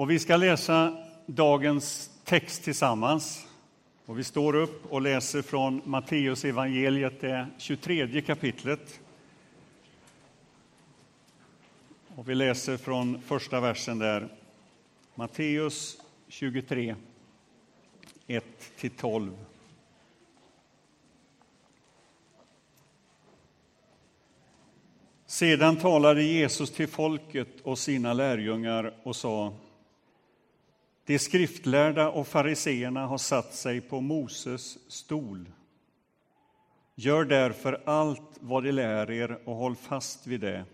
Och 0.00 0.10
vi 0.10 0.18
ska 0.18 0.36
läsa 0.36 0.96
dagens 1.26 2.10
text 2.24 2.64
tillsammans. 2.64 3.46
Och 4.06 4.18
vi 4.18 4.24
står 4.24 4.54
upp 4.54 4.92
och 4.92 5.00
läser 5.00 5.42
från 5.42 5.82
Matteus 5.84 6.44
evangeliet, 6.44 7.20
det 7.20 7.46
23 7.58 8.22
kapitlet. 8.22 9.00
Och 12.16 12.28
vi 12.28 12.34
läser 12.34 12.76
från 12.76 13.22
första 13.22 13.60
versen 13.60 13.98
där. 13.98 14.28
Matteus 15.14 15.96
23, 16.28 16.96
1-12. 18.26 19.32
Sedan 25.26 25.76
talade 25.76 26.22
Jesus 26.22 26.70
till 26.70 26.88
folket 26.88 27.60
och 27.62 27.78
sina 27.78 28.12
lärjungar 28.12 28.94
och 29.02 29.16
sa 29.16 29.52
de 31.10 31.18
skriftlärda 31.18 32.10
och 32.10 32.26
fariseerna 32.26 33.06
har 33.06 33.18
satt 33.18 33.54
sig 33.54 33.80
på 33.80 34.00
Moses 34.00 34.90
stol. 34.92 35.50
Gör 36.94 37.24
därför 37.24 37.82
allt 37.84 38.38
vad 38.40 38.64
de 38.64 38.72
lär 38.72 39.10
er 39.10 39.38
och 39.44 39.54
håll 39.54 39.76
fast 39.76 40.26
vid 40.26 40.40
det, 40.40 40.64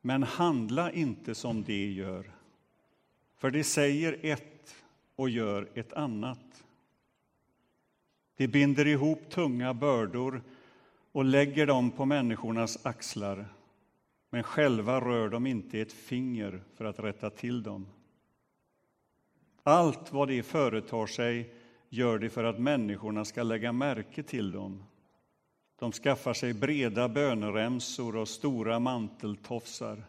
men 0.00 0.22
handla 0.22 0.92
inte 0.92 1.34
som 1.34 1.62
de 1.62 1.92
gör. 1.92 2.30
För 3.36 3.50
de 3.50 3.64
säger 3.64 4.18
ett 4.22 4.74
och 5.16 5.30
gör 5.30 5.68
ett 5.74 5.92
annat. 5.92 6.64
De 8.36 8.48
binder 8.48 8.86
ihop 8.86 9.30
tunga 9.30 9.74
bördor 9.74 10.42
och 11.12 11.24
lägger 11.24 11.66
dem 11.66 11.90
på 11.90 12.04
människornas 12.04 12.86
axlar 12.86 13.48
men 14.30 14.42
själva 14.42 15.00
rör 15.00 15.28
de 15.28 15.46
inte 15.46 15.80
ett 15.80 15.92
finger 15.92 16.62
för 16.74 16.84
att 16.84 16.98
rätta 16.98 17.30
till 17.30 17.62
dem. 17.62 17.86
Allt 19.62 20.12
vad 20.12 20.28
de 20.28 20.42
företar 20.42 21.06
sig 21.06 21.54
gör 21.88 22.18
de 22.18 22.30
för 22.30 22.44
att 22.44 22.58
människorna 22.58 23.24
ska 23.24 23.42
lägga 23.42 23.72
märke 23.72 24.22
till 24.22 24.52
dem. 24.52 24.84
De 25.78 25.92
skaffar 25.92 26.34
sig 26.34 26.54
breda 26.54 27.08
böneremsor 27.08 28.16
och 28.16 28.28
stora 28.28 28.78
manteltofsar. 28.78 30.04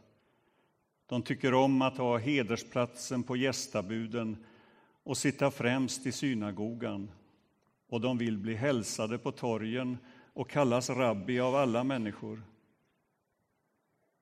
De 1.05 1.21
tycker 1.21 1.53
om 1.53 1.81
att 1.81 1.97
ha 1.97 2.17
hedersplatsen 2.17 3.23
på 3.23 3.37
gästabuden 3.37 4.45
och 5.03 5.17
sitta 5.17 5.51
främst 5.51 6.05
i 6.05 6.11
synagogan. 6.11 7.11
Och 7.89 8.01
de 8.01 8.17
vill 8.17 8.37
bli 8.37 8.55
hälsade 8.55 9.17
på 9.17 9.31
torgen 9.31 9.97
och 10.33 10.49
kallas 10.49 10.89
rabbi 10.89 11.39
av 11.39 11.55
alla 11.55 11.83
människor. 11.83 12.41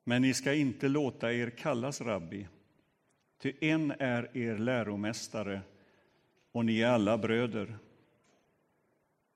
Men 0.03 0.21
ni 0.21 0.33
ska 0.33 0.53
inte 0.53 0.87
låta 0.87 1.33
er 1.33 1.49
kallas 1.49 2.01
rabbi, 2.01 2.47
ty 3.41 3.53
en 3.59 3.91
är 3.91 4.37
er 4.37 4.57
läromästare 4.57 5.61
och 6.51 6.65
ni 6.65 6.81
är 6.81 6.87
alla 6.87 7.17
bröder. 7.17 7.77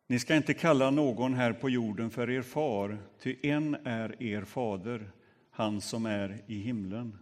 Ni 0.08 0.20
ska 0.20 0.36
inte 0.36 0.54
kalla 0.54 0.92
någon 0.92 1.34
här 1.34 1.54
på 1.54 1.70
jorden 1.70 2.10
för 2.10 2.30
er 2.30 2.42
far, 2.42 2.98
ty 3.20 3.36
en 3.42 3.76
är 3.84 4.24
er 4.24 4.42
fader, 4.42 5.12
han 5.52 5.82
som 5.82 6.06
är 6.06 6.42
i 6.48 6.60
himlen. 6.60 7.18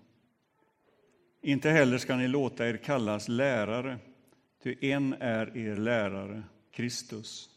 Inte 1.41 1.69
heller 1.69 1.97
ska 1.97 2.15
ni 2.15 2.27
låta 2.27 2.67
er 2.67 2.77
kallas 2.77 3.27
lärare, 3.27 3.97
ty 4.63 4.75
en 4.81 5.13
är 5.13 5.57
er 5.57 5.75
lärare, 5.75 6.43
Kristus. 6.71 7.49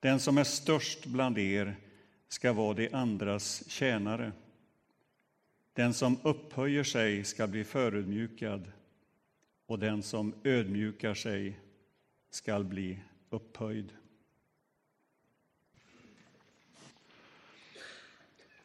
Den 0.00 0.20
som 0.20 0.38
är 0.38 0.44
störst 0.44 1.06
bland 1.06 1.38
er 1.38 1.76
ska 2.28 2.52
vara 2.52 2.74
de 2.74 2.88
andras 2.92 3.68
tjänare. 3.68 4.32
Den 5.74 5.94
som 5.94 6.18
upphöjer 6.22 6.84
sig 6.84 7.24
ska 7.24 7.46
bli 7.46 7.64
förödmjukad 7.64 8.72
och 9.66 9.78
den 9.78 10.02
som 10.02 10.34
ödmjukar 10.44 11.14
sig 11.14 11.60
ska 12.30 12.60
bli 12.60 13.00
upphöjd. 13.30 13.92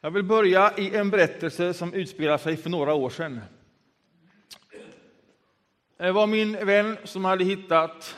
Jag 0.01 0.11
vill 0.11 0.23
börja 0.23 0.77
i 0.77 0.95
en 0.95 1.09
berättelse 1.09 1.73
som 1.73 1.93
utspelar 1.93 2.37
sig 2.37 2.57
för 2.57 2.69
några 2.69 2.93
år 2.93 3.09
sedan. 3.09 3.41
Det 5.97 6.11
var 6.11 6.27
min 6.27 6.65
vän 6.65 6.97
som 7.03 7.25
hade 7.25 7.43
hittat 7.43 8.15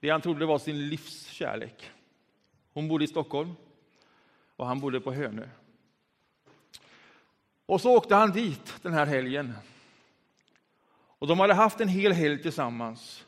det 0.00 0.10
han 0.10 0.20
trodde 0.20 0.46
var 0.46 0.58
sin 0.58 0.88
livskärlek. 0.88 1.90
Hon 2.72 2.88
bodde 2.88 3.04
i 3.04 3.08
Stockholm 3.08 3.52
och 4.56 4.66
han 4.66 4.80
bodde 4.80 5.00
på 5.00 5.12
Hönö. 5.12 5.48
Och 7.68 7.80
så 7.80 7.96
åkte 7.96 8.14
han 8.14 8.32
dit 8.32 8.74
den 8.82 8.92
här 8.92 9.06
helgen. 9.06 9.54
Och 11.18 11.26
de 11.26 11.40
hade 11.40 11.54
haft 11.54 11.80
en 11.80 11.88
hel 11.88 12.12
helg 12.12 12.42
tillsammans. 12.42 13.24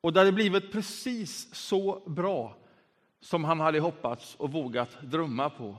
Och 0.00 0.12
det 0.12 0.20
hade 0.20 0.32
blivit 0.32 0.72
precis 0.72 1.54
så 1.54 2.02
bra 2.06 2.56
som 3.20 3.44
han 3.44 3.60
hade 3.60 3.80
hoppats 3.80 4.34
och 4.34 4.52
vågat 4.52 5.02
drömma 5.02 5.50
på. 5.50 5.76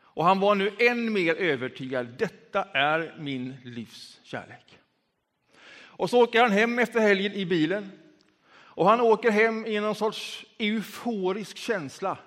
Och 0.00 0.24
han 0.24 0.40
var 0.40 0.54
nu 0.54 0.72
än 0.78 1.12
mer 1.12 1.34
övertygad. 1.34 2.06
Detta 2.18 2.64
är 2.64 3.14
min 3.18 3.54
livs 3.64 4.20
kärlek. 4.22 4.78
Och 5.76 6.10
så 6.10 6.22
åker 6.22 6.40
han 6.40 6.52
hem 6.52 6.78
efter 6.78 7.00
helgen 7.00 7.32
i 7.32 7.46
bilen. 7.46 7.90
Och 8.52 8.88
han 8.88 9.00
åker 9.00 9.30
hem 9.30 9.66
i 9.66 9.80
någon 9.80 9.94
sorts 9.94 10.46
euforisk 10.58 11.56
känsla 11.56 12.18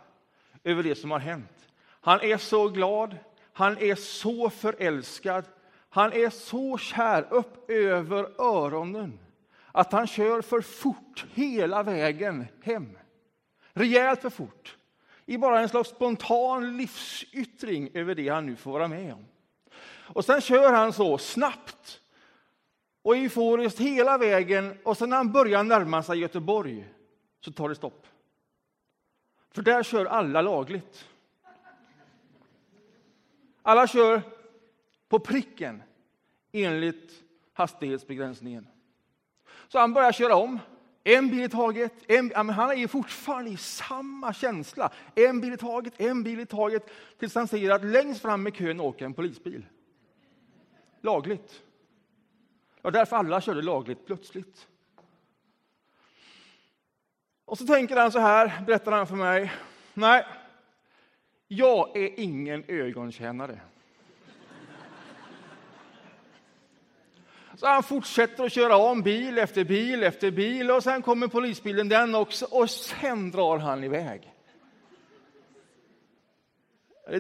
över 0.64 0.84
det 0.84 0.96
som 0.96 1.12
har 1.12 1.20
hänt. 1.20 1.68
Han 2.02 2.22
är 2.22 2.38
så 2.38 2.70
glad, 2.70 3.18
han 3.58 3.78
är 3.78 3.96
så 3.96 4.50
förälskad, 4.50 5.46
han 5.90 6.14
är 6.14 6.30
så 6.30 6.78
kär 6.78 7.34
upp 7.34 7.70
över 7.70 8.42
öronen 8.42 9.20
att 9.72 9.92
han 9.92 10.08
kör 10.08 10.42
för 10.42 10.62
fort 10.62 11.26
hela 11.34 11.84
vägen 11.84 12.46
hem. 12.62 12.98
Rejält 13.74 14.22
för 14.22 14.30
fort. 14.30 14.78
I 15.26 15.38
bara 15.38 15.62
en 15.62 15.70
slags 15.70 15.90
spontan 15.90 16.78
livsyttring 16.78 17.90
över 17.94 18.16
det 18.16 18.30
han 18.30 18.46
nu 18.46 18.56
får 18.56 18.72
vara 18.72 18.88
med 18.88 19.14
om. 19.14 19.26
Och 19.88 20.26
sen 20.26 20.42
kör 20.42 20.74
han 20.74 20.94
så 20.94 21.18
snabbt 21.18 22.02
och 23.02 23.18
euforiskt 23.18 23.80
hela 23.80 24.18
vägen 24.18 24.78
och 24.84 24.98
sen 24.98 25.10
när 25.10 25.18
han 25.18 25.32
börjar 25.32 25.64
närma 25.64 26.04
sig 26.04 26.20
Göteborg 26.20 26.94
så 27.40 27.52
tar 27.52 27.70
det 27.70 27.76
stopp. 27.76 28.08
För 29.52 29.62
där 29.62 29.84
kör 29.84 30.06
alla 30.06 30.42
lagligt. 30.42 31.06
Alla 33.68 33.88
kör 33.88 34.22
på 35.10 35.20
pricken 35.20 35.84
enligt 36.52 37.24
hastighetsbegränsningen. 37.54 38.68
Så 39.68 39.80
han 39.80 39.94
börjar 39.94 40.12
köra 40.12 40.36
om. 40.36 40.60
En 41.04 41.30
bil 41.30 41.44
i 41.44 41.50
taget. 41.50 41.94
En, 42.08 42.50
han 42.50 42.72
är 42.72 42.88
fortfarande 42.88 43.52
i 43.52 43.58
samma 43.58 44.34
känsla. 44.34 44.92
En 45.16 45.42
bil 45.42 45.54
i 45.54 45.58
taget, 45.58 46.02
en 46.02 46.24
bil 46.24 46.40
i 46.40 46.46
taget. 46.46 46.90
Tills 47.20 47.36
han 47.36 47.48
ser 47.48 47.70
att 47.70 47.86
längst 47.86 48.22
fram 48.22 48.48
i 48.48 48.52
kön 48.52 48.80
åker 48.80 49.06
en 49.06 49.14
polisbil. 49.14 49.66
Lagligt. 51.02 51.62
Och 52.82 52.92
därför 52.92 53.16
alla 53.16 53.42
körde 53.42 53.62
lagligt 53.62 54.06
plötsligt. 54.06 54.68
Och 57.46 57.58
så 57.58 57.66
tänker 57.66 57.98
han 57.98 58.12
så 58.12 58.20
här, 58.20 58.64
berättar 58.66 58.92
han 58.92 59.08
för 59.08 59.16
mig. 59.16 59.52
Nej, 59.94 60.26
jag 61.48 61.98
är 61.98 62.20
ingen 62.20 62.64
ögontjänare. 62.68 63.60
Så 67.56 67.68
han 67.68 67.84
fortsätter 67.84 68.44
att 68.44 68.52
köra 68.52 68.78
om 68.78 69.02
bil 69.02 69.38
efter 69.38 69.64
bil 69.64 70.04
efter 70.04 70.32
bil 70.32 70.72
och 70.72 70.84
sen 70.84 71.02
kommer 71.02 71.28
polisbilen 71.28 71.90
den 71.90 72.16
också 72.16 72.46
och 72.46 72.70
sen 72.70 73.32
drar 73.32 73.58
han 73.58 73.84
iväg. 73.84 74.34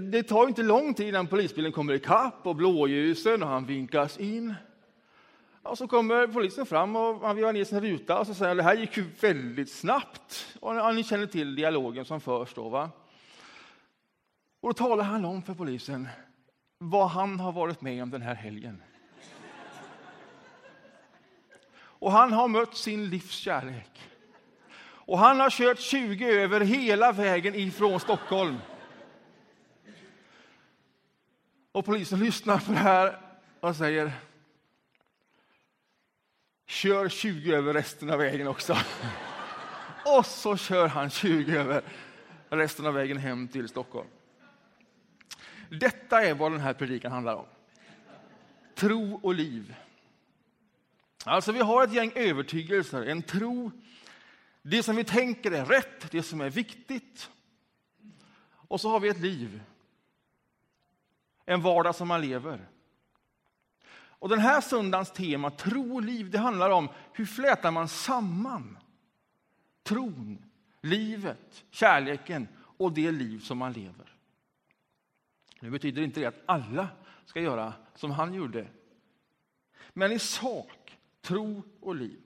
Det 0.01 0.23
tar 0.23 0.47
inte 0.47 0.63
lång 0.63 0.93
tid 0.93 1.07
innan 1.07 1.27
polisbilen 1.27 1.71
kommer 1.71 1.93
ikapp 1.93 2.47
och 2.47 2.55
blåljusen 2.55 3.43
och 3.43 3.49
han 3.49 3.65
vinkas 3.65 4.17
in. 4.17 4.53
Och 5.63 5.77
så 5.77 5.87
kommer 5.87 6.27
polisen 6.27 6.65
fram 6.65 6.95
och 6.95 7.21
han 7.21 7.35
vill 7.35 7.45
ner 7.45 7.63
sin 7.63 7.81
ruta 7.81 8.19
och 8.19 8.27
så 8.27 8.33
säger 8.33 8.47
han 8.47 8.57
det 8.57 8.63
här 8.63 8.75
gick 8.75 8.97
ju 8.97 9.05
väldigt 9.19 9.71
snabbt. 9.71 10.57
Och 10.59 10.95
ni 10.95 11.03
känner 11.03 11.25
till 11.25 11.55
dialogen 11.55 12.05
som 12.05 12.21
förs 12.21 12.53
då. 12.53 12.69
Va? 12.69 12.89
Och 14.61 14.69
då 14.69 14.73
talar 14.73 15.03
han 15.03 15.25
om 15.25 15.41
för 15.41 15.53
polisen 15.53 16.07
vad 16.77 17.09
han 17.09 17.39
har 17.39 17.51
varit 17.51 17.81
med 17.81 18.03
om 18.03 18.09
den 18.09 18.21
här 18.21 18.35
helgen. 18.35 18.83
Och 21.99 22.11
han 22.11 22.33
har 22.33 22.47
mött 22.47 22.77
sin 22.77 23.09
livs 23.09 23.31
kärlek. 23.31 24.09
Och 24.79 25.19
han 25.19 25.39
har 25.39 25.49
kört 25.49 25.79
20 25.79 26.25
över 26.25 26.61
hela 26.61 27.11
vägen 27.11 27.55
ifrån 27.55 27.99
Stockholm. 27.99 28.57
Och 31.71 31.85
polisen 31.85 32.19
lyssnar 32.19 32.59
på 32.59 32.71
det 32.71 32.77
här 32.77 33.19
och 33.59 33.75
säger 33.75 34.11
Kör 36.67 37.09
20 37.09 37.55
över 37.55 37.73
resten 37.73 38.09
av 38.09 38.19
vägen 38.19 38.47
också. 38.47 38.77
Och 40.19 40.25
så 40.25 40.57
kör 40.57 40.87
han 40.87 41.09
20 41.09 41.57
över 41.57 41.81
resten 42.49 42.85
av 42.85 42.93
vägen 42.93 43.17
hem 43.17 43.47
till 43.47 43.69
Stockholm. 43.69 44.07
Detta 45.69 46.23
är 46.23 46.33
vad 46.33 46.51
den 46.51 46.61
här 46.61 46.73
predikan 46.73 47.11
handlar 47.11 47.35
om. 47.35 47.45
Tro 48.75 49.19
och 49.23 49.33
liv. 49.33 49.75
Alltså 51.25 51.51
vi 51.51 51.59
har 51.59 51.83
ett 51.83 51.93
gäng 51.93 52.11
övertygelser, 52.15 53.05
en 53.05 53.21
tro, 53.21 53.71
det 54.61 54.83
som 54.83 54.95
vi 54.95 55.03
tänker 55.03 55.51
är 55.51 55.65
rätt, 55.65 56.11
det 56.11 56.23
som 56.23 56.41
är 56.41 56.49
viktigt. 56.49 57.29
Och 58.49 58.81
så 58.81 58.89
har 58.89 58.99
vi 58.99 59.09
ett 59.09 59.19
liv, 59.19 59.61
en 61.45 61.61
vardag 61.61 61.95
som 61.95 62.07
man 62.07 62.21
lever. 62.21 62.67
Och 64.19 64.29
den 64.29 64.39
här 64.39 64.61
söndagens 64.61 65.11
tema, 65.11 65.51
tro 65.51 65.95
och 65.95 66.01
liv, 66.01 66.31
det 66.31 66.37
handlar 66.37 66.69
om 66.69 66.89
hur 67.13 67.25
flätar 67.25 67.71
man 67.71 67.87
samman 67.87 68.77
tron, 69.83 70.45
livet, 70.81 71.65
kärleken 71.71 72.47
och 72.77 72.91
det 72.91 73.11
liv 73.11 73.39
som 73.39 73.57
man 73.57 73.73
lever. 73.73 74.16
Nu 75.59 75.69
betyder 75.69 76.01
inte 76.01 76.19
det 76.19 76.25
att 76.25 76.43
alla 76.45 76.89
ska 77.25 77.41
göra 77.41 77.73
som 77.95 78.11
han 78.11 78.33
gjorde. 78.33 78.67
Men 79.93 80.11
i 80.11 80.19
sak, 80.19 80.97
tro 81.21 81.63
och 81.81 81.95
liv. 81.95 82.21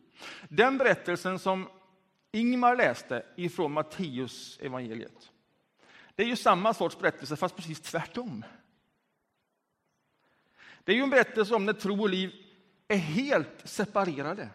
Den 0.50 0.78
berättelsen 0.78 1.40
som 1.40 1.68
Ingmar 2.32 2.76
läste 2.76 3.26
ifrån 3.36 3.72
Matteus 3.72 4.60
evangeliet. 4.62 5.32
Det 6.16 6.24
är 6.24 6.28
ju 6.28 6.36
samma 6.36 6.74
sorts 6.74 7.00
berättelse, 7.00 7.36
fast 7.36 7.56
precis 7.56 7.82
tvärtom. 7.82 8.46
Det 10.84 10.92
är 10.92 10.96
ju 10.96 11.04
en 11.04 11.10
berättelse 11.10 11.56
om 11.56 11.66
när 11.66 11.74
tro 11.74 12.02
och 12.02 12.10
liv 12.10 12.34
är 12.88 12.98
helt 12.98 13.62
separerade. 13.64 14.50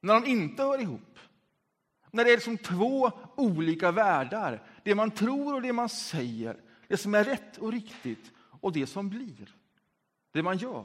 När 0.00 0.14
de 0.14 0.26
inte 0.26 0.62
hör 0.62 0.80
ihop. 0.80 1.18
När 2.10 2.24
det 2.24 2.30
är 2.30 2.36
liksom 2.36 2.58
två 2.58 3.12
olika 3.36 3.90
världar. 3.90 4.62
Det 4.84 4.94
man 4.94 5.10
tror 5.10 5.54
och 5.54 5.62
det 5.62 5.72
man 5.72 5.88
säger. 5.88 6.60
Det 6.90 6.96
som 6.96 7.14
är 7.14 7.24
rätt 7.24 7.58
och 7.58 7.72
riktigt 7.72 8.32
och 8.60 8.72
det 8.72 8.86
som 8.86 9.08
blir. 9.08 9.54
Det 10.32 10.42
man 10.42 10.56
gör. 10.56 10.84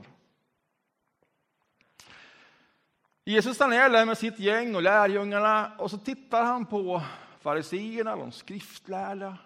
Jesus 3.24 3.56
stannar 3.56 3.90
där 3.90 4.06
med 4.06 4.18
sitt 4.18 4.40
gäng 4.40 4.76
och 4.76 4.82
lärjungarna 4.82 5.72
och 5.78 5.92
så 5.92 5.98
tittar 5.98 6.44
han 6.44 6.66
på 6.66 7.02
fariseerna, 7.40 8.16
de 8.16 8.32
skriftlärda. 8.32 9.38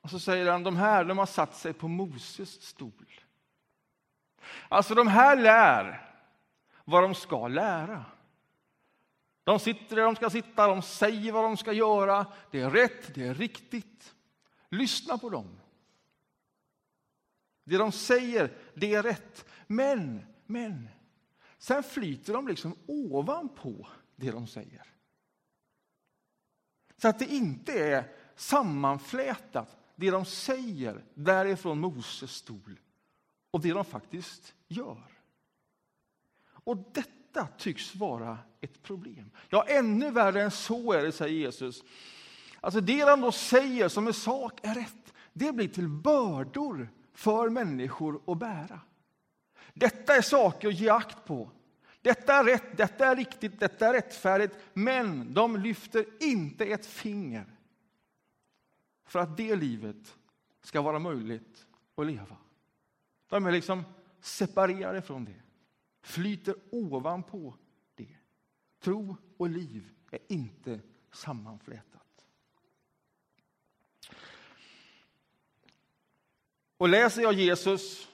Och 0.00 0.10
så 0.10 0.18
säger 0.18 0.50
han, 0.50 0.62
de 0.62 0.76
här 0.76 1.04
de 1.04 1.18
har 1.18 1.26
satt 1.26 1.56
sig 1.56 1.72
på 1.72 1.88
Moses 1.88 2.62
stol. 2.62 3.20
Alltså 4.68 4.94
de 4.94 5.08
här 5.08 5.36
lär 5.36 6.10
vad 6.84 7.02
de 7.02 7.14
ska 7.14 7.48
lära. 7.48 8.04
De 9.44 9.58
sitter 9.58 9.96
där 9.96 10.02
de 10.02 10.16
ska 10.16 10.30
sitta, 10.30 10.66
de 10.66 10.82
säger 10.82 11.32
vad 11.32 11.44
de 11.44 11.56
ska 11.56 11.72
göra. 11.72 12.26
Det 12.50 12.60
är 12.60 12.70
rätt, 12.70 13.14
det 13.14 13.26
är 13.26 13.34
riktigt. 13.34 13.95
Lyssna 14.70 15.18
på 15.18 15.30
dem. 15.30 15.60
Det 17.64 17.76
de 17.76 17.92
säger, 17.92 18.52
det 18.74 18.94
är 18.94 19.02
rätt. 19.02 19.44
Men, 19.66 20.26
men, 20.46 20.88
sen 21.58 21.82
flyter 21.82 22.32
de 22.32 22.48
liksom 22.48 22.74
ovanpå 22.86 23.88
det 24.16 24.30
de 24.30 24.46
säger. 24.46 24.86
Så 26.96 27.08
att 27.08 27.18
det 27.18 27.26
inte 27.26 27.72
är 27.72 28.12
sammanflätat, 28.36 29.76
det 29.96 30.10
de 30.10 30.24
säger 30.24 31.04
därifrån 31.14 31.80
Moses 31.80 32.30
stol 32.30 32.80
och 33.50 33.60
det 33.60 33.72
de 33.72 33.84
faktiskt 33.84 34.54
gör. 34.68 35.18
Och 36.46 36.76
detta 36.76 37.48
tycks 37.58 37.94
vara 37.94 38.38
ett 38.60 38.82
problem. 38.82 39.30
Ja, 39.48 39.66
ännu 39.68 40.10
värre 40.10 40.42
än 40.42 40.50
så 40.50 40.92
är 40.92 41.02
det, 41.02 41.12
säger 41.12 41.38
Jesus. 41.38 41.84
Alltså 42.60 42.80
det 42.80 43.04
de 43.04 43.20
då 43.20 43.32
säger 43.32 43.88
som 43.88 44.08
i 44.08 44.12
sak 44.12 44.60
är 44.62 44.74
rätt, 44.74 45.14
det 45.32 45.52
blir 45.52 45.68
till 45.68 45.88
bördor 45.88 46.88
för 47.12 47.50
människor 47.50 48.20
att 48.26 48.38
bära. 48.38 48.80
Detta 49.74 50.16
är 50.16 50.22
saker 50.22 50.68
att 50.68 50.74
ge 50.74 50.88
akt 50.88 51.24
på. 51.24 51.50
Detta 52.02 52.34
är 52.34 52.44
rätt, 52.44 52.76
detta 52.76 53.06
är 53.06 53.16
riktigt, 53.16 53.60
detta 53.60 53.86
är 53.88 53.92
rättfärdigt. 53.92 54.56
Men 54.72 55.34
de 55.34 55.56
lyfter 55.56 56.06
inte 56.20 56.64
ett 56.64 56.86
finger 56.86 57.56
för 59.06 59.18
att 59.18 59.36
det 59.36 59.56
livet 59.56 60.18
ska 60.62 60.82
vara 60.82 60.98
möjligt 60.98 61.66
att 61.94 62.06
leva. 62.06 62.36
De 63.28 63.46
är 63.46 63.52
liksom 63.52 63.84
separerade 64.20 65.02
från 65.02 65.24
det, 65.24 65.42
flyter 66.02 66.54
ovanpå 66.70 67.54
det. 67.94 68.16
Tro 68.80 69.16
och 69.36 69.50
liv 69.50 69.90
är 70.10 70.18
inte 70.28 70.80
sammanflätat. 71.12 72.05
Och 76.76 76.88
läser 76.88 77.22
jag 77.22 77.32
Jesus 77.32 78.08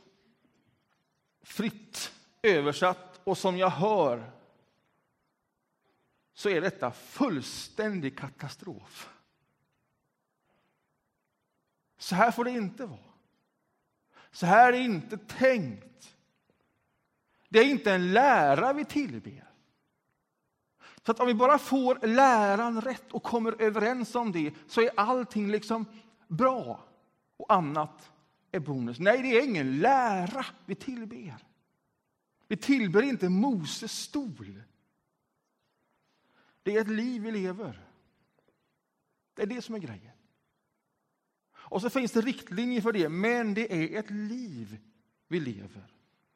fritt 1.43 2.13
översatt 2.43 3.21
och 3.25 3.39
som 3.39 3.59
jag 3.59 3.71
hör 3.71 4.31
så 6.35 6.49
är 6.49 6.61
detta 6.61 6.91
fullständig 6.91 8.19
katastrof. 8.19 9.11
Så 11.99 12.15
här 12.15 12.31
får 12.31 12.45
det 12.45 12.51
inte 12.51 12.87
vara. 12.87 12.99
Så 14.31 14.47
här 14.47 14.69
är 14.69 14.73
det 14.73 14.85
inte 14.85 15.19
tänkt. 15.19 16.17
Det 17.49 17.59
är 17.59 17.65
inte 17.65 17.93
en 17.93 18.13
lära 18.13 18.73
vi 18.73 18.85
tillber. 18.85 19.49
Så 21.07 21.13
att 21.13 21.21
om 21.21 21.27
vi 21.27 21.35
bara 21.35 21.59
får 21.59 22.07
läran 22.07 22.81
rätt 22.81 23.13
och 23.13 23.23
kommer 23.23 23.63
överens 23.63 24.15
om 24.15 24.33
det 24.33 24.55
så 24.67 24.81
är 24.81 24.91
allting 24.97 25.51
liksom 25.51 25.87
bra 26.29 26.85
och 27.37 27.53
annat 27.53 28.13
är 28.53 28.61
bonus. 28.61 28.99
Nej, 28.99 29.23
det 29.23 29.39
är 29.39 29.45
ingen 29.45 29.81
lära 29.81 30.47
vi 30.67 30.75
tillber. 30.75 31.37
Vi 32.49 32.57
tillber 32.57 33.03
inte 33.03 33.29
Moses 33.29 33.93
stol. 33.93 34.63
Det 36.63 36.77
är 36.77 36.81
ett 36.81 36.89
liv 36.89 37.23
vi 37.23 37.31
lever. 37.31 37.81
Det 39.35 39.43
är 39.43 39.47
det 39.47 39.63
som 39.63 39.75
är 39.75 39.79
grejen. 39.79 40.13
Och 41.55 41.81
så 41.81 41.91
finns 41.91 42.13
det 42.13 42.21
riktlinjer 42.21 42.81
för 42.81 42.93
det, 42.93 43.09
men 43.09 43.55
det 43.55 43.73
är 43.73 43.99
ett 43.99 44.11
liv 44.11 44.79
vi 45.29 45.41
lever. 45.41 45.87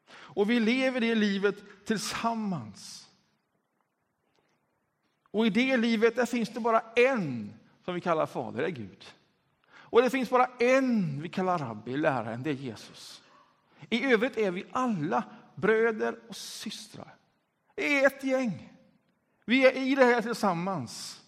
Och 0.09 0.51
vi 0.51 0.61
lever 0.61 1.01
det 1.01 1.15
livet 1.15 1.57
tillsammans. 1.85 3.11
Och 5.31 5.47
i 5.47 5.51
det 5.51 5.77
livet 5.77 6.17
där 6.17 6.27
finns 6.27 6.49
det 6.49 6.61
bara 6.61 6.81
en 6.81 7.53
som 7.85 7.95
vi 7.95 8.01
kallar 8.01 8.27
Fader, 8.27 8.61
det 8.61 8.67
är 8.67 8.71
Gud. 8.71 9.05
Och 9.89 10.03
det 10.03 10.11
finns 10.11 10.31
bara 10.31 10.47
en 10.59 11.23
vi 11.23 11.29
kallar 11.29 11.59
rabbi, 11.59 11.97
läraren, 11.97 12.43
det 12.43 12.51
är 12.51 12.55
Jesus. 12.55 13.23
I 13.91 14.05
övrigt 14.05 14.37
är 14.37 14.51
vi 14.51 14.67
alla 14.73 15.25
bröder 15.55 16.19
och 16.29 16.37
systrar. 16.37 17.15
i 17.77 17.99
är 17.99 18.07
ett 18.07 18.25
gäng. 18.25 18.73
Vi 19.45 19.67
är 19.67 19.73
i 19.73 19.95
det 19.95 20.05
här 20.05 20.23
tillsammans. 20.23 21.23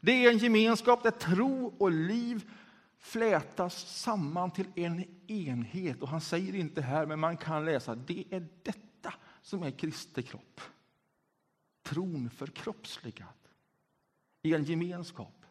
Det 0.00 0.12
är 0.12 0.30
en 0.30 0.38
gemenskap 0.38 1.02
där 1.02 1.10
tro 1.10 1.74
och 1.78 1.90
liv 1.90 2.50
flätas 2.98 4.00
samman 4.00 4.50
till 4.50 4.66
en 4.74 5.04
enhet. 5.26 6.02
Och 6.02 6.08
han 6.08 6.20
säger 6.20 6.54
inte 6.54 6.82
här, 6.82 7.06
men 7.06 7.20
man 7.20 7.36
kan 7.36 7.64
läsa, 7.64 7.94
det 7.94 8.24
är 8.30 8.48
detta 8.62 9.14
som 9.42 9.62
är 9.62 9.70
Kristi 9.70 10.22
kropp. 10.22 10.60
Tron 11.82 12.30
förkroppsligad 12.30 13.28
i 14.42 14.54
en 14.54 14.64
gemenskap 14.64 15.43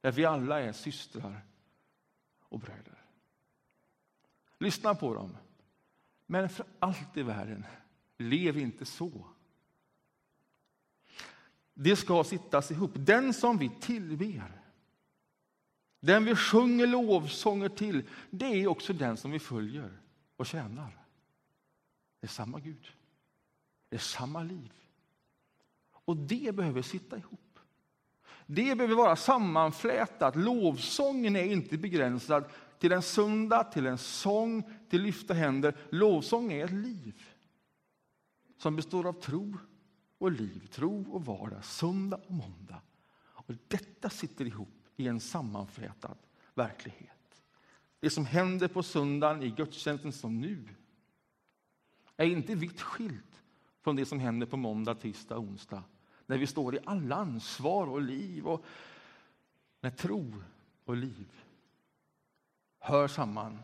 där 0.00 0.12
vi 0.12 0.24
alla 0.24 0.60
är 0.60 0.72
systrar 0.72 1.44
och 2.40 2.58
bröder. 2.58 3.04
Lyssna 4.58 4.94
på 4.94 5.14
dem. 5.14 5.36
Men 6.26 6.48
för 6.48 6.66
allt 6.78 7.16
i 7.16 7.22
världen, 7.22 7.66
lev 8.16 8.58
inte 8.58 8.84
så. 8.84 9.26
Det 11.74 11.96
ska 11.96 12.24
sittas 12.24 12.70
ihop. 12.70 12.90
Den 12.94 13.34
som 13.34 13.58
vi 13.58 13.70
tillber, 13.80 14.60
den 16.00 16.24
vi 16.24 16.36
sjunger 16.36 16.86
lovsånger 16.86 17.68
till, 17.68 18.08
det 18.30 18.46
är 18.46 18.66
också 18.66 18.92
den 18.92 19.16
som 19.16 19.30
vi 19.30 19.38
följer 19.38 20.00
och 20.36 20.46
tjänar. 20.46 21.04
Det 22.20 22.26
är 22.26 22.28
samma 22.28 22.60
Gud. 22.60 22.92
Det 23.88 23.96
är 23.96 24.00
samma 24.00 24.42
liv. 24.42 24.72
Och 25.90 26.16
det 26.16 26.54
behöver 26.54 26.82
sitta 26.82 27.18
ihop. 27.18 27.49
Det 28.52 28.76
behöver 28.76 28.94
vara 28.94 29.16
sammanflätat. 29.16 30.36
Lovsången 30.36 31.36
är 31.36 31.44
inte 31.44 31.78
begränsad 31.78 32.44
till 32.78 32.92
en 32.92 33.02
söndag, 33.02 33.64
till 33.64 33.86
en 33.86 33.98
sång, 33.98 34.62
till 34.88 35.02
lyfta 35.02 35.34
händer. 35.34 35.76
Lovsång 35.90 36.52
är 36.52 36.64
ett 36.64 36.70
liv 36.70 37.22
som 38.56 38.76
består 38.76 39.06
av 39.06 39.12
tro 39.12 39.56
och 40.18 40.30
liv, 40.30 40.68
tro 40.72 41.12
och 41.12 41.24
vardag, 41.24 41.64
söndag 41.64 42.20
och 42.26 42.32
måndag. 42.32 42.82
Och 43.18 43.54
detta 43.68 44.10
sitter 44.10 44.44
ihop 44.44 44.88
i 44.96 45.08
en 45.08 45.20
sammanflätad 45.20 46.16
verklighet. 46.54 47.42
Det 48.00 48.10
som 48.10 48.26
händer 48.26 48.68
på 48.68 48.82
söndagen 48.82 49.42
i 49.42 49.50
gudstjänsten 49.50 50.12
som 50.12 50.40
nu 50.40 50.68
är 52.16 52.26
inte 52.26 52.54
vitt 52.54 52.80
skilt 52.80 53.42
från 53.82 53.96
det 53.96 54.06
som 54.06 54.20
händer 54.20 54.46
på 54.46 54.56
måndag, 54.56 54.94
tisdag 54.94 55.38
onsdag 55.38 55.82
när 56.30 56.38
vi 56.38 56.46
står 56.46 56.74
i 56.74 56.78
alla 56.84 57.16
ansvar 57.16 57.86
och 57.86 58.02
liv 58.02 58.46
och 58.46 58.64
när 59.80 59.90
tro 59.90 60.34
och 60.84 60.96
liv 60.96 61.28
hör 62.78 63.08
samman, 63.08 63.58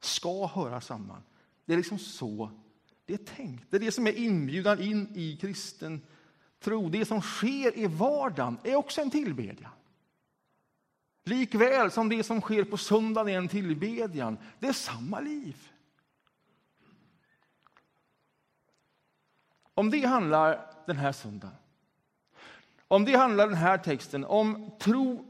ska 0.00 0.46
höra 0.46 0.80
samman. 0.80 1.22
Det 1.64 1.72
är 1.72 1.76
liksom 1.76 1.98
så 1.98 2.50
Det 3.06 3.14
är 3.14 3.18
tänkt. 3.18 3.64
Det 3.70 3.76
är 3.76 3.80
det 3.80 3.92
som 3.92 4.06
är 4.06 4.18
inbjudan 4.18 4.80
in 4.80 5.08
i 5.14 5.36
kristen 5.36 6.00
tro. 6.60 6.88
Det 6.88 7.04
som 7.04 7.22
sker 7.22 7.78
i 7.78 7.86
vardagen 7.86 8.58
är 8.64 8.74
också 8.74 9.00
en 9.00 9.10
tillbedjan. 9.10 9.72
Likväl 11.24 11.90
som 11.90 12.08
det 12.08 12.22
som 12.22 12.40
sker 12.40 12.64
på 12.64 12.76
söndagen 12.76 13.34
är 13.34 13.38
en 13.38 13.48
tillbedjan. 13.48 14.38
Det 14.58 14.66
är 14.66 14.72
samma 14.72 15.20
liv. 15.20 15.70
Om 19.74 19.90
det 19.90 20.06
handlar 20.06 20.74
den 20.86 20.96
här 20.96 21.12
söndagen. 21.12 21.56
Om 22.88 23.04
det 23.04 23.16
handlar 23.16 23.46
den 23.46 23.56
här 23.56 23.78
texten 23.78 24.24
om 24.24 24.70
tro 24.80 25.24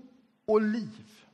och 0.46 0.62
liv. 0.62 1.24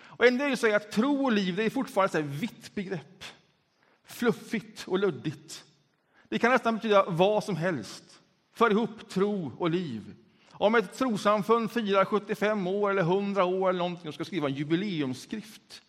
Och 0.00 0.26
en 0.26 0.38
del 0.38 0.56
säger 0.56 0.76
att 0.76 0.92
tro 0.92 1.24
och 1.24 1.32
liv 1.32 1.56
det 1.56 1.64
är 1.64 1.70
fortfarande 1.70 2.18
ett 2.18 2.24
vitt 2.24 2.74
begrepp. 2.74 3.24
Fluffigt 4.04 4.88
och 4.88 4.98
luddigt. 4.98 5.64
Det 6.28 6.38
kan 6.38 6.50
nästan 6.50 6.74
betyda 6.74 7.04
vad 7.08 7.44
som 7.44 7.56
helst. 7.56 8.20
För 8.52 8.70
ihop 8.70 9.08
tro 9.08 9.52
och 9.58 9.70
liv. 9.70 10.14
Om 10.50 10.74
ett 10.74 10.92
trosamfund 10.98 11.70
firar 11.70 12.04
75 12.04 12.66
år 12.66 12.90
eller 12.90 13.02
100 13.02 13.44
år 13.44 13.68
eller 13.68 13.78
någonting 13.78 14.08
och 14.08 14.14
ska 14.14 14.24
skriva 14.24 14.48
en 14.48 14.54
jubileumsskrift 14.54 15.82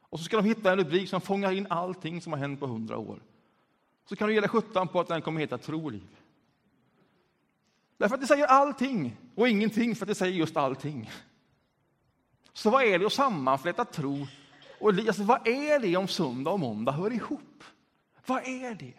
och 0.00 0.18
så 0.18 0.24
ska 0.24 0.36
de 0.36 0.44
hitta 0.44 0.72
en 0.72 0.78
rubrik 0.78 1.08
som 1.08 1.20
fångar 1.20 1.52
in 1.52 1.66
allting 1.70 2.20
som 2.20 2.32
har 2.32 2.40
hänt 2.40 2.60
på 2.60 2.66
100 2.66 2.98
år 2.98 3.18
så 4.08 4.16
kan 4.16 4.28
du 4.28 4.34
ge 4.34 4.40
dig 4.40 4.48
sjutton 4.48 4.88
på 4.88 5.00
att 5.00 5.08
den 5.08 5.22
kommer 5.22 5.40
heta 5.40 5.58
tro 5.58 5.84
och 5.84 5.92
liv. 5.92 6.16
Därför 7.96 8.14
att 8.14 8.20
det 8.20 8.26
säger 8.26 8.46
allting 8.46 9.16
och 9.34 9.48
ingenting 9.48 9.96
för 9.96 10.04
att 10.04 10.08
det 10.08 10.14
säger 10.14 10.34
just 10.34 10.56
allting. 10.56 11.10
Så 12.52 12.70
vad 12.70 12.84
är 12.84 12.98
det 12.98 13.06
att 13.06 13.12
sammanfläta 13.12 13.84
tro 13.84 14.26
och 14.80 14.92
liv? 14.92 15.08
Alltså, 15.08 15.22
vad 15.22 15.48
är 15.48 15.78
det 15.78 15.96
om 15.96 16.08
söndag 16.08 16.50
och 16.50 16.60
måndag 16.60 16.92
hör 16.92 17.12
ihop? 17.12 17.64
Vad 18.26 18.42
är 18.42 18.74
det? 18.74 18.94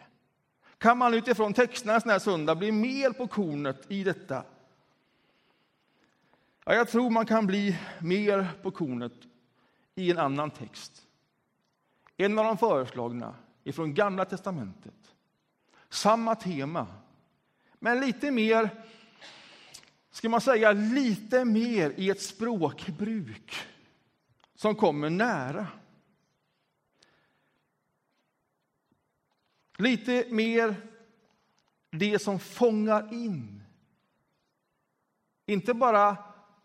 Kan 0.78 0.98
man 0.98 1.14
utifrån 1.14 1.52
texterna 1.52 1.98
den 1.98 2.10
här 2.10 2.18
söndag 2.18 2.54
bli 2.54 2.72
mer 2.72 3.10
på 3.10 3.26
kornet 3.26 3.86
i 3.88 4.04
detta? 4.04 4.44
Ja, 6.64 6.74
jag 6.74 6.88
tror 6.88 7.10
man 7.10 7.26
kan 7.26 7.46
bli 7.46 7.78
mer 7.98 8.48
på 8.62 8.70
kornet 8.70 9.12
i 9.94 10.10
en 10.10 10.18
annan 10.18 10.50
text. 10.50 11.02
En 12.16 12.38
av 12.38 12.44
de 12.44 12.58
föreslagna 12.58 13.34
ifrån 13.64 13.94
Gamla 13.94 14.24
testamentet. 14.24 15.14
Samma 15.88 16.34
tema, 16.34 16.86
men 17.78 18.00
lite 18.00 18.30
mer, 18.30 18.84
ska 20.10 20.28
man 20.28 20.40
säga, 20.40 20.72
lite 20.72 21.44
mer 21.44 21.90
i 21.96 22.10
ett 22.10 22.22
språkbruk 22.22 23.54
som 24.54 24.74
kommer 24.74 25.10
nära. 25.10 25.66
Lite 29.78 30.26
mer 30.30 30.74
det 31.90 32.18
som 32.18 32.38
fångar 32.38 33.14
in. 33.14 33.62
Inte 35.46 35.74
bara 35.74 36.16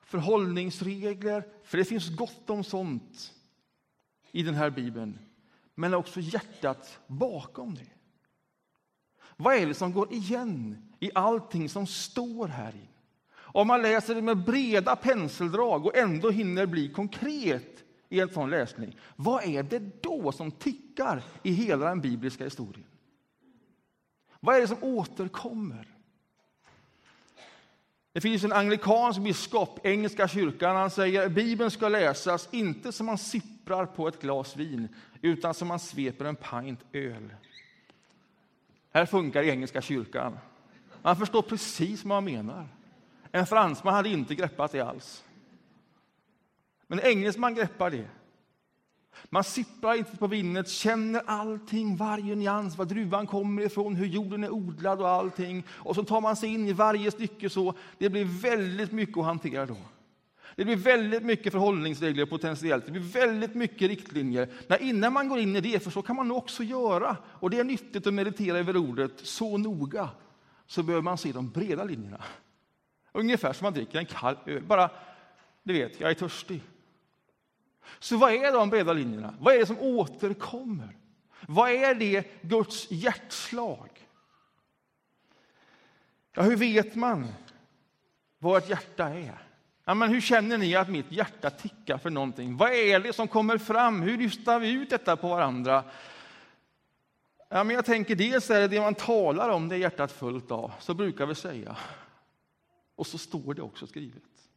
förhållningsregler, 0.01 1.47
för 1.63 1.77
det 1.77 1.85
finns 1.85 2.15
gott 2.15 2.49
om 2.49 2.63
sånt 2.63 3.33
i 4.31 4.43
den 4.43 4.55
här 4.55 4.69
bibeln 4.69 5.19
men 5.75 5.93
också 5.93 6.19
hjärtat 6.19 6.99
bakom 7.07 7.75
det. 7.75 7.87
Vad 9.41 9.55
är 9.55 9.67
det 9.67 9.73
som 9.73 9.93
går 9.93 10.13
igen 10.13 10.77
i 10.99 11.11
allting 11.15 11.69
som 11.69 11.87
står 11.87 12.47
här 12.47 12.75
i? 12.75 12.89
Om 13.33 13.67
man 13.67 13.81
läser 13.81 14.15
det 14.15 14.21
med 14.21 14.37
breda 14.37 14.95
penseldrag 14.95 15.85
och 15.85 15.97
ändå 15.97 16.29
hinner 16.29 16.65
bli 16.65 16.89
konkret 16.89 17.83
i 18.09 18.19
en 18.19 18.29
sån 18.29 18.49
läsning, 18.49 18.97
vad 19.15 19.43
är 19.43 19.63
det 19.63 20.03
då 20.03 20.31
som 20.31 20.51
tickar 20.51 21.23
i 21.43 21.51
hela 21.51 21.85
den 21.85 22.01
bibliska 22.01 22.43
historien? 22.43 22.87
Vad 24.39 24.55
är 24.55 24.61
det 24.61 24.67
som 24.67 24.83
återkommer? 24.83 25.87
Det 28.13 28.21
finns 28.21 28.43
en 28.43 28.53
anglikansk 28.53 29.21
biskop, 29.21 29.79
Engelska 29.83 30.27
kyrkan, 30.27 30.75
han 30.75 30.91
säger 30.91 31.25
att 31.25 31.31
Bibeln 31.31 31.71
ska 31.71 31.89
läsas 31.89 32.49
inte 32.51 32.91
som 32.91 33.05
man 33.05 33.17
sipprar 33.17 33.85
på 33.85 34.07
ett 34.07 34.21
glas 34.21 34.55
vin, 34.55 34.87
utan 35.21 35.53
som 35.53 35.67
man 35.67 35.79
sveper 35.79 36.25
en 36.25 36.35
pint 36.35 36.79
öl. 36.93 37.33
Här 38.91 39.05
funkar 39.05 39.43
Engelska 39.43 39.81
kyrkan. 39.81 40.37
Man 41.01 41.15
förstår 41.15 41.41
precis 41.41 42.03
vad 42.03 42.09
man 42.09 42.33
menar. 42.33 42.67
En 43.31 43.45
fransman 43.45 43.93
hade 43.93 44.09
inte 44.09 44.35
greppat 44.35 44.71
det 44.71 44.81
alls. 44.81 45.23
Men 46.87 46.99
en 46.99 47.05
engelsman 47.05 47.55
greppar 47.55 47.89
det. 47.89 48.07
Man 49.29 49.43
sipprar 49.43 49.95
inte 49.95 50.17
på 50.17 50.27
vinet, 50.27 50.69
känner 50.69 51.21
allting, 51.25 51.95
varje 51.95 52.35
nyans, 52.35 52.77
var 52.77 52.85
druvan 52.85 53.27
kommer 53.27 53.61
ifrån, 53.61 53.95
hur 53.95 54.05
jorden 54.05 54.43
är 54.43 54.49
odlad 54.49 55.01
och 55.01 55.09
allting. 55.09 55.63
Och 55.69 55.95
så 55.95 56.03
tar 56.03 56.21
man 56.21 56.35
sig 56.35 56.49
in 56.49 56.67
i 56.67 56.73
varje 56.73 57.11
stycke 57.11 57.49
så. 57.49 57.73
Det 57.97 58.09
blir 58.09 58.25
väldigt 58.25 58.91
mycket 58.91 59.17
att 59.17 59.25
hantera 59.25 59.65
då. 59.65 59.77
Det 60.55 60.65
blir 60.65 60.75
väldigt 60.75 61.23
mycket 61.23 61.51
förhållningsregler 61.53 62.25
potentiellt. 62.25 62.85
Det 62.85 62.91
blir 62.91 63.01
väldigt 63.01 63.55
mycket 63.55 63.87
riktlinjer. 63.87 64.49
Men 64.67 64.81
innan 64.81 65.13
man 65.13 65.29
går 65.29 65.39
in 65.39 65.55
i 65.55 65.61
det, 65.61 65.83
för 65.83 65.91
så 65.91 66.01
kan 66.01 66.15
man 66.15 66.31
också 66.31 66.63
göra, 66.63 67.17
och 67.25 67.49
det 67.49 67.59
är 67.59 67.63
nyttigt 67.63 68.07
att 68.07 68.13
meditera 68.13 68.57
över 68.57 68.77
ordet 68.77 69.11
så 69.17 69.57
noga, 69.57 70.09
så 70.65 70.83
behöver 70.83 71.03
man 71.03 71.17
se 71.17 71.31
de 71.31 71.49
breda 71.49 71.83
linjerna. 71.83 72.23
Ungefär 73.11 73.53
som 73.53 73.65
man 73.65 73.73
dricker 73.73 73.99
en 73.99 74.05
kall 74.05 74.37
öl. 74.45 74.63
Bara, 74.63 74.89
du 75.63 75.73
vet, 75.73 75.99
jag 75.99 76.09
är 76.09 76.15
törstig. 76.15 76.61
Så 77.99 78.17
vad 78.17 78.33
är 78.33 78.51
de 78.51 78.69
breda 78.69 78.93
linjerna? 78.93 79.35
Vad 79.39 79.55
är 79.55 79.59
det 79.59 79.65
som 79.65 79.79
återkommer? 79.79 80.97
Vad 81.47 81.69
är 81.69 81.95
det 81.95 82.41
Guds 82.41 82.91
hjärtslag? 82.91 83.89
Ja, 86.33 86.41
hur 86.41 86.55
vet 86.55 86.95
man 86.95 87.27
vad 88.39 88.63
ett 88.63 88.69
hjärta 88.69 89.09
är? 89.09 89.50
Ja, 89.91 89.95
men 89.95 90.09
hur 90.09 90.21
känner 90.21 90.57
ni 90.57 90.75
att 90.75 90.89
mitt 90.89 91.11
hjärta 91.11 91.49
tickar 91.49 91.97
för 91.97 92.09
någonting? 92.09 92.57
Vad 92.57 92.71
är 92.71 92.99
det 92.99 93.13
som 93.13 93.27
kommer 93.27 93.57
fram? 93.57 94.01
Hur 94.01 94.17
lyfter 94.17 94.59
vi 94.59 94.71
ut 94.71 94.89
detta 94.89 95.17
på 95.17 95.29
varandra? 95.29 95.83
Ja, 97.49 97.63
men 97.63 97.75
jag 97.75 97.85
tänker 97.85 98.15
dels 98.15 98.49
är 98.49 98.61
det 98.61 98.67
det 98.67 98.81
man 98.81 98.95
talar 98.95 99.49
om, 99.49 99.69
det 99.69 99.75
är 99.75 99.79
hjärtat 99.79 100.11
fullt 100.11 100.51
av, 100.51 100.71
så 100.79 100.93
brukar 100.93 101.25
vi 101.25 101.35
säga. 101.35 101.77
Och 102.95 103.07
så 103.07 103.17
står 103.17 103.53
det 103.53 103.61
också 103.61 103.87
skrivet. 103.87 104.49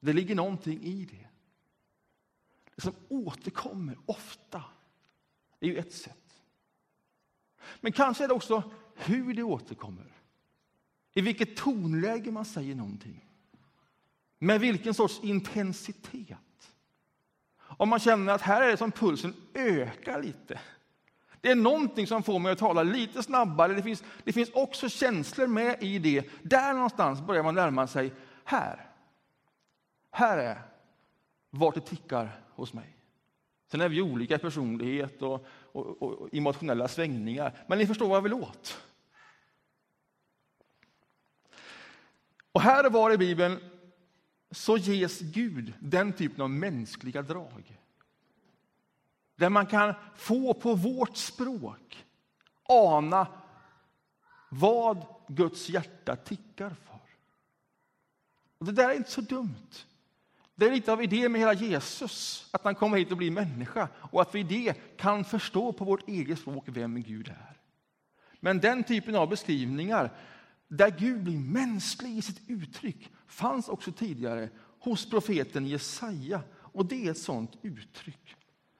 Det 0.00 0.12
ligger 0.12 0.34
någonting 0.34 0.82
i 0.82 1.04
det. 1.04 1.28
Det 2.74 2.82
som 2.82 2.94
återkommer 3.08 3.98
ofta 4.06 4.64
är 5.60 5.66
ju 5.66 5.78
ett 5.78 5.92
sätt. 5.92 6.42
Men 7.80 7.92
kanske 7.92 8.24
är 8.24 8.28
det 8.28 8.34
också 8.34 8.62
hur 8.94 9.34
det 9.34 9.42
återkommer. 9.42 10.12
I 11.14 11.20
vilket 11.20 11.56
tonläge 11.56 12.30
man 12.30 12.44
säger 12.44 12.74
någonting. 12.74 13.28
Med 14.42 14.60
vilken 14.60 14.94
sorts 14.94 15.20
intensitet. 15.22 16.38
Om 17.58 17.88
man 17.88 17.98
känner 17.98 18.32
att 18.32 18.40
här 18.40 18.62
är 18.62 18.70
det 18.70 18.76
som 18.76 18.92
pulsen 18.92 19.34
ökar 19.54 20.22
lite. 20.22 20.60
Det 21.40 21.50
är 21.50 21.54
någonting 21.54 22.06
som 22.06 22.22
får 22.22 22.38
mig 22.38 22.52
att 22.52 22.58
tala 22.58 22.82
lite 22.82 23.22
snabbare. 23.22 23.74
Det 23.74 23.82
finns, 23.82 24.04
det 24.24 24.32
finns 24.32 24.50
också 24.50 24.88
känslor 24.88 25.46
med 25.46 25.82
i 25.82 25.98
det. 25.98 26.24
Där 26.42 26.74
någonstans 26.74 27.20
börjar 27.20 27.42
man 27.42 27.54
närma 27.54 27.86
sig. 27.86 28.12
Här. 28.44 28.90
Här 30.10 30.38
är 30.38 30.62
vart 31.50 31.74
det 31.74 31.80
tickar 31.80 32.40
hos 32.50 32.72
mig. 32.72 32.96
Sen 33.70 33.80
är 33.80 33.88
vi 33.88 34.02
olika 34.02 34.34
i 34.34 34.38
personlighet 34.38 35.22
och, 35.22 35.46
och, 35.72 36.02
och, 36.02 36.12
och 36.12 36.34
emotionella 36.34 36.88
svängningar. 36.88 37.64
Men 37.66 37.78
ni 37.78 37.86
förstår 37.86 38.08
vad 38.08 38.16
jag 38.16 38.22
vill 38.22 38.34
åt. 38.34 38.82
Och 42.52 42.60
här 42.60 42.86
och 42.86 42.92
var 42.92 43.10
i 43.10 43.18
Bibeln 43.18 43.71
så 44.52 44.76
ges 44.76 45.20
Gud 45.20 45.72
den 45.80 46.12
typen 46.12 46.42
av 46.42 46.50
mänskliga 46.50 47.22
drag. 47.22 47.78
Där 49.36 49.48
man 49.48 49.66
kan 49.66 49.94
få 50.16 50.54
på 50.54 50.74
vårt 50.74 51.16
språk 51.16 52.04
ana 52.62 53.26
vad 54.48 55.06
Guds 55.28 55.68
hjärta 55.68 56.16
tickar 56.16 56.70
för. 56.70 57.00
Och 58.58 58.66
Det 58.66 58.72
där 58.72 58.90
är 58.90 58.94
inte 58.94 59.10
så 59.10 59.20
dumt. 59.20 59.84
Det 60.54 60.66
är 60.66 60.72
lite 60.72 60.92
av 60.92 61.02
idén 61.02 61.32
med 61.32 61.40
hela 61.40 61.52
Jesus, 61.52 62.48
att 62.50 62.64
han 62.64 62.74
kommer 62.74 62.98
hit 62.98 63.10
och 63.10 63.16
blir 63.16 63.30
människa 63.30 63.88
och 63.96 64.22
att 64.22 64.34
vi 64.34 64.40
i 64.40 64.42
det 64.42 64.74
kan 64.96 65.24
förstå 65.24 65.72
på 65.72 65.84
vårt 65.84 66.08
eget 66.08 66.38
språk 66.38 66.64
vem 66.66 67.02
Gud 67.02 67.28
är. 67.28 67.56
Men 68.40 68.60
den 68.60 68.84
typen 68.84 69.16
av 69.16 69.28
beskrivningar 69.28 70.12
där 70.76 70.90
Gud 70.90 71.22
blir 71.22 71.38
mänsklig 71.38 72.18
i 72.18 72.22
sitt 72.22 72.42
uttryck 72.46 73.12
fanns 73.26 73.68
också 73.68 73.92
tidigare 73.92 74.50
hos 74.78 75.10
profeten 75.10 75.66
Jesaja. 75.66 76.42
Och 76.54 76.86
det 76.86 77.06
är 77.06 77.10
ett 77.10 77.18
sånt 77.18 77.58
uttryck 77.62 78.36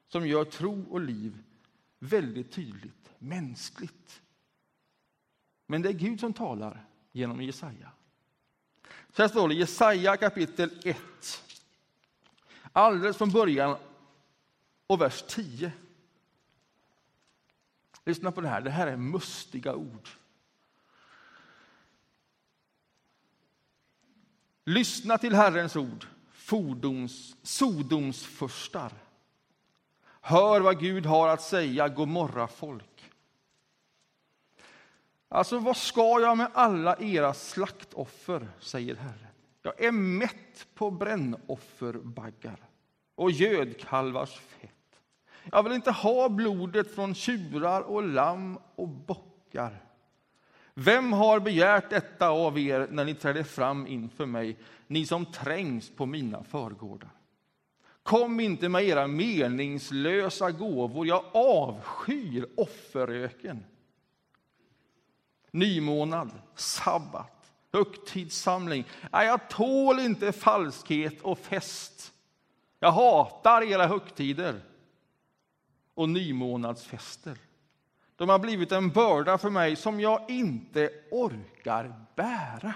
som 0.08 0.26
gör 0.26 0.44
tro 0.44 0.84
och 0.90 1.00
liv 1.00 1.42
väldigt 1.98 2.52
tydligt 2.52 3.10
mänskligt. 3.18 4.22
Men 5.66 5.82
det 5.82 5.88
är 5.88 5.92
Gud 5.92 6.20
som 6.20 6.32
talar 6.32 6.86
genom 7.12 7.42
Jesaja. 7.42 7.90
Så 9.12 9.22
här 9.22 9.28
står 9.28 9.48
det 9.48 9.54
i 9.54 9.58
Jesaja 9.58 10.16
kapitel 10.16 10.70
1. 10.84 10.96
Alldeles 12.72 13.16
från 13.16 13.30
början 13.30 13.76
och 14.86 15.00
vers 15.00 15.24
10. 15.28 15.72
Lyssna 18.04 18.32
på 18.32 18.40
det 18.40 18.48
här, 18.48 18.60
det 18.60 18.70
här 18.70 18.86
är 18.86 18.96
mustiga 18.96 19.74
ord. 19.74 20.08
Lyssna 24.64 25.18
till 25.18 25.34
Herrens 25.34 25.76
ord, 25.76 26.06
fordons, 26.32 27.36
Sodomsfurstar. 27.42 28.92
Hör 30.20 30.60
vad 30.60 30.80
Gud 30.80 31.06
har 31.06 31.28
att 31.28 31.42
säga, 31.42 31.88
Gomorra 31.88 32.46
folk. 32.46 33.12
Alltså, 35.28 35.58
vad 35.58 35.76
ska 35.76 36.20
jag 36.20 36.36
med 36.36 36.50
alla 36.54 36.96
era 36.96 37.34
slaktoffer, 37.34 38.48
säger 38.60 38.94
Herren. 38.94 39.26
Jag 39.62 39.84
är 39.84 39.92
mätt 39.92 40.66
på 40.74 40.90
brännofferbaggar 40.90 42.56
och 43.14 43.30
gödkalvars 43.30 44.40
fett. 44.40 44.70
Jag 45.52 45.62
vill 45.62 45.72
inte 45.72 45.90
ha 45.90 46.28
blodet 46.28 46.94
från 46.94 47.14
tjurar 47.14 47.80
och 47.80 48.02
lamm 48.02 48.58
och 48.74 48.88
bockar. 48.88 49.91
Vem 50.74 51.12
har 51.12 51.40
begärt 51.40 51.90
detta 51.90 52.28
av 52.28 52.58
er 52.58 52.88
när 52.90 53.04
ni 53.04 53.14
trädde 53.14 53.44
fram 53.44 53.86
inför 53.86 54.26
mig, 54.26 54.56
ni 54.86 55.06
som 55.06 55.26
trängs 55.26 55.90
på 55.90 56.06
mina 56.06 56.44
förgårdar? 56.44 57.10
Kom 58.02 58.40
inte 58.40 58.68
med 58.68 58.84
era 58.84 59.06
meningslösa 59.06 60.50
gåvor, 60.50 61.06
jag 61.06 61.24
avskyr 61.32 62.46
offeröken. 62.56 63.64
Nymånad, 65.50 66.32
sabbat, 66.54 67.52
högtidssamling. 67.72 68.84
Nej, 69.12 69.26
jag 69.26 69.48
tål 69.48 69.98
inte 69.98 70.32
falskhet 70.32 71.20
och 71.20 71.38
fest. 71.38 72.12
Jag 72.78 72.92
hatar 72.92 73.62
era 73.62 73.86
högtider 73.86 74.60
och 75.94 76.08
nymånadsfester. 76.08 77.38
De 78.22 78.28
har 78.28 78.38
blivit 78.38 78.72
en 78.72 78.90
börda 78.90 79.38
för 79.38 79.50
mig 79.50 79.76
som 79.76 80.00
jag 80.00 80.30
inte 80.30 80.90
orkar 81.10 81.94
bära. 82.16 82.74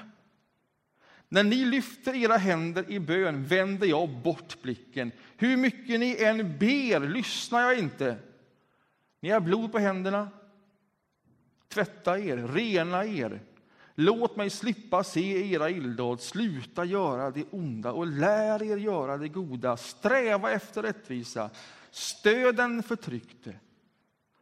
När 1.29 1.45
ni 1.45 1.65
lyfter 1.65 2.15
era 2.15 2.37
händer 2.37 2.91
i 2.91 3.01
bön 3.01 3.45
vänder 3.45 3.87
jag 3.87 4.09
bort 4.09 4.63
blicken. 4.63 5.13
Hur 5.37 5.57
mycket 5.57 6.01
ni 6.01 6.23
än 6.23 6.59
ber 6.59 7.01
lyssnar 7.01 7.61
jag 7.61 7.79
inte. 7.79 8.17
Ni 9.21 9.31
har 9.31 9.41
blod 9.41 9.73
på 9.73 9.79
händerna. 9.79 10.29
Tvätta 11.69 12.19
er, 12.19 12.37
rena 12.37 13.05
er. 13.05 13.41
Låt 13.95 14.37
mig 14.37 14.51
slippa 14.51 15.05
se 15.05 15.53
era 15.53 15.71
illdåd. 15.71 16.21
Sluta 16.21 16.85
göra 16.85 17.31
det 17.31 17.45
onda 17.51 17.93
och 17.93 18.07
lär 18.07 18.63
er 18.63 18.77
göra 18.77 19.17
det 19.17 19.29
goda. 19.29 19.77
Sträva 19.77 20.51
efter 20.51 20.83
rättvisa. 20.83 21.51
Stöd 21.91 22.57
den 22.57 22.83
förtryckte. 22.83 23.55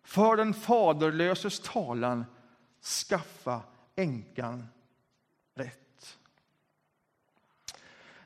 För 0.04 0.36
den 0.36 0.54
faderlöses 0.54 1.60
talan. 1.60 2.24
Skaffa 2.80 3.62
änkan 3.96 4.68
rätt. 5.54 6.18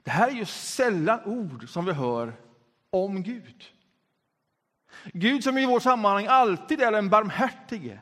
Det 0.03 0.11
här 0.11 0.29
är 0.29 0.33
ju 0.33 0.45
sällan 0.45 1.21
ord 1.25 1.69
som 1.69 1.85
vi 1.85 1.93
hör 1.93 2.33
om 2.91 3.23
Gud. 3.23 3.65
Gud 5.05 5.45
som 5.45 5.59
i 5.59 5.67
vårt 5.67 5.83
sammanhang 5.83 6.27
alltid 6.27 6.81
är 6.81 6.93
den 6.93 7.09
barmhärtige, 7.09 8.01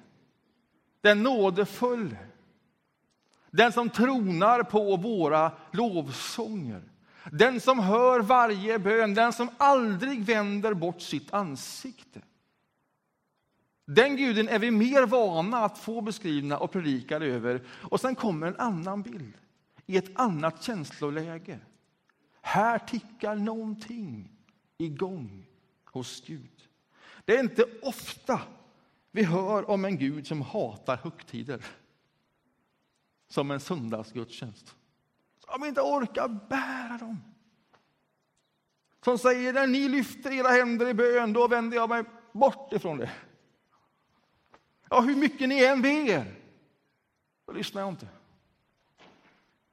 den 1.00 1.22
nådefulle, 1.22 2.16
den 3.50 3.72
som 3.72 3.90
tronar 3.90 4.62
på 4.62 4.96
våra 4.96 5.52
lovsånger, 5.70 6.82
den 7.32 7.60
som 7.60 7.78
hör 7.78 8.20
varje 8.20 8.78
bön, 8.78 9.14
den 9.14 9.32
som 9.32 9.48
aldrig 9.56 10.24
vänder 10.24 10.74
bort 10.74 11.00
sitt 11.00 11.32
ansikte. 11.32 12.20
Den 13.86 14.16
guden 14.16 14.48
är 14.48 14.58
vi 14.58 14.70
mer 14.70 15.06
vana 15.06 15.58
att 15.58 15.78
få 15.78 16.00
beskrivna 16.00 16.58
och 16.58 16.70
predikade 16.70 17.26
över. 17.26 17.62
Och 17.68 18.00
sen 18.00 18.14
kommer 18.14 18.46
en 18.46 18.56
annan 18.56 19.02
bild 19.02 19.34
i 19.86 19.96
ett 19.96 20.10
annat 20.14 20.62
känsloläge. 20.62 21.58
Här 22.40 22.78
tickar 22.78 23.34
någonting 23.34 24.32
igång 24.78 25.46
hos 25.84 26.24
Gud. 26.26 26.68
Det 27.24 27.36
är 27.36 27.40
inte 27.40 27.64
ofta 27.82 28.40
vi 29.10 29.22
hör 29.22 29.70
om 29.70 29.84
en 29.84 29.98
Gud 29.98 30.26
som 30.26 30.42
hatar 30.42 30.96
högtider. 30.96 31.64
Som 33.28 33.50
en 33.50 33.60
söndagsgudstjänst. 33.60 34.74
Som 35.38 35.64
inte 35.64 35.80
orkar 35.80 36.28
bära 36.48 36.98
dem. 36.98 37.20
Som 39.04 39.18
säger, 39.18 39.52
när 39.52 39.66
ni 39.66 39.88
lyfter 39.88 40.32
era 40.32 40.48
händer 40.48 40.88
i 40.88 40.94
bön, 40.94 41.32
då 41.32 41.48
vänder 41.48 41.76
jag 41.76 41.88
mig 41.88 42.04
bort 42.32 42.72
ifrån 42.72 42.98
det. 42.98 43.10
Ja, 44.90 45.00
hur 45.00 45.16
mycket 45.16 45.48
ni 45.48 45.64
än 45.64 45.82
ber, 45.82 46.34
då 47.46 47.52
lyssnar 47.52 47.82
jag 47.82 47.88
inte. 47.88 48.08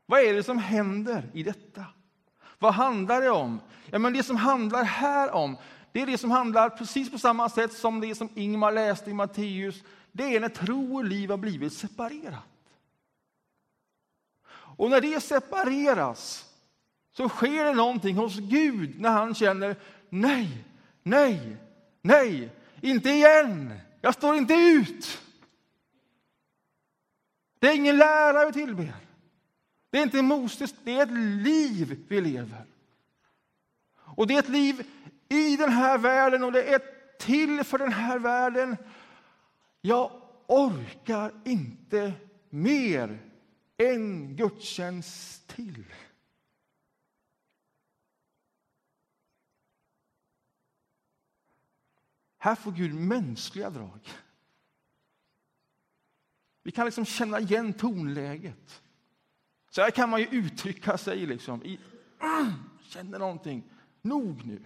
Vad 0.06 0.22
är 0.22 0.34
det 0.34 0.44
som 0.44 0.58
händer 0.58 1.30
i 1.34 1.44
detta? 1.44 1.86
Vad 2.60 2.74
handlar 2.74 3.22
det 3.22 3.30
om? 3.30 3.60
Ja, 3.92 4.00
men 4.00 4.14
det 4.14 4.24
som 4.24 4.36
handlar 4.36 4.84
här 4.84 5.32
om, 5.32 5.58
det 5.92 6.02
är 6.02 6.06
det 6.06 6.18
som 6.18 6.32
handlar 6.32 6.70
precis 6.70 7.12
på 7.12 7.20
samma 7.20 7.50
sätt 7.50 7.74
som 7.74 8.00
det 8.00 8.16
som 8.16 8.30
Ingmar 8.36 8.72
läste 8.72 9.10
i 9.10 9.14
Matteus. 9.14 9.84
Det 10.12 10.36
är 10.36 10.40
när 10.40 10.50
tro 10.50 10.96
och 10.96 11.06
liv 11.06 11.30
har 11.30 11.38
blivit 11.38 11.74
separerat. 11.74 12.44
Och 14.78 14.90
när 14.90 15.02
det 15.02 15.24
separeras 15.24 16.46
så 17.12 17.30
sker 17.30 17.66
det 17.66 17.74
någonting 17.74 18.16
hos 18.16 18.40
Gud 18.40 19.00
när 19.00 19.10
han 19.10 19.36
känner 19.36 19.76
nej, 20.10 20.64
nej, 21.04 21.58
nej, 22.02 22.50
inte 22.82 23.10
igen. 23.10 23.80
Jag 24.06 24.14
står 24.14 24.36
inte 24.36 24.54
ut. 24.54 25.22
Det 27.60 27.68
är 27.68 27.76
ingen 27.76 27.98
lära 27.98 28.46
vi 28.46 28.54
tillber. 28.54 28.94
Det 29.90 29.98
är 29.98 30.04
inte 30.04 30.22
Moses, 30.22 30.76
det 30.84 30.92
är 30.92 31.04
ett 31.04 31.12
liv 31.44 32.06
vi 32.08 32.22
lever. 32.22 32.66
Och 33.96 34.28
det 34.28 34.34
är 34.34 34.40
ett 34.40 34.50
liv 34.50 34.88
i 35.30 35.58
den 35.58 35.72
här 35.72 35.98
världen 35.98 36.44
och 36.44 36.52
det 36.52 36.74
är 36.74 36.82
till 37.20 37.64
för 37.64 37.78
den 37.78 37.94
här 37.94 38.20
världen. 38.20 38.78
Jag 39.82 40.12
orkar 40.48 41.32
inte 41.46 42.14
mer 42.50 43.20
en 43.78 44.36
gudstjänst 44.36 45.48
till. 45.48 45.84
Här 52.44 52.56
får 52.56 52.72
Gud 52.72 52.94
mänskliga 52.94 53.70
drag. 53.70 54.10
Vi 56.64 56.72
kan 56.72 56.86
liksom 56.86 57.06
känna 57.06 57.40
igen 57.40 57.74
tonläget. 57.74 58.84
Så 59.70 59.82
här 59.82 59.92
kan 59.92 60.10
man 60.10 60.20
ju 60.20 60.28
uttrycka 60.28 60.98
sig. 60.98 61.26
Liksom, 61.26 61.64
i, 61.64 61.80
känner 62.82 63.20
någonting. 63.20 63.64
Nog 64.02 64.46
nu. 64.46 64.66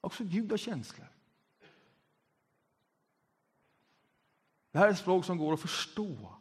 Också 0.00 0.24
Gud 0.24 0.50
har 0.50 0.58
känslor. 0.58 1.08
Det 4.70 4.78
här 4.78 4.86
är 4.86 4.92
ett 4.92 4.98
språk 4.98 5.24
som 5.24 5.38
går 5.38 5.52
att 5.52 5.60
förstå. 5.60 6.34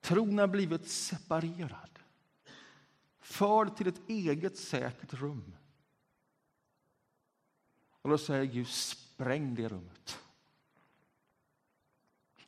Tron 0.00 0.38
har 0.38 0.46
blivit 0.48 0.88
separerad 0.88 1.91
förd 3.22 3.76
till 3.76 3.88
ett 3.88 4.08
eget 4.08 4.58
säkert 4.58 5.14
rum. 5.14 5.54
Och 8.02 8.10
då 8.10 8.18
säger 8.18 8.44
Gud, 8.44 8.68
spräng 8.68 9.54
det 9.54 9.68
rummet. 9.68 10.18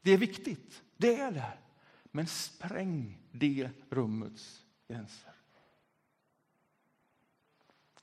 Det 0.00 0.10
är 0.10 0.18
viktigt, 0.18 0.82
det 0.96 1.20
är 1.20 1.30
det. 1.32 1.58
Men 2.04 2.26
spräng 2.26 3.18
det 3.32 3.70
rummets 3.90 4.64
gränser. 4.88 5.34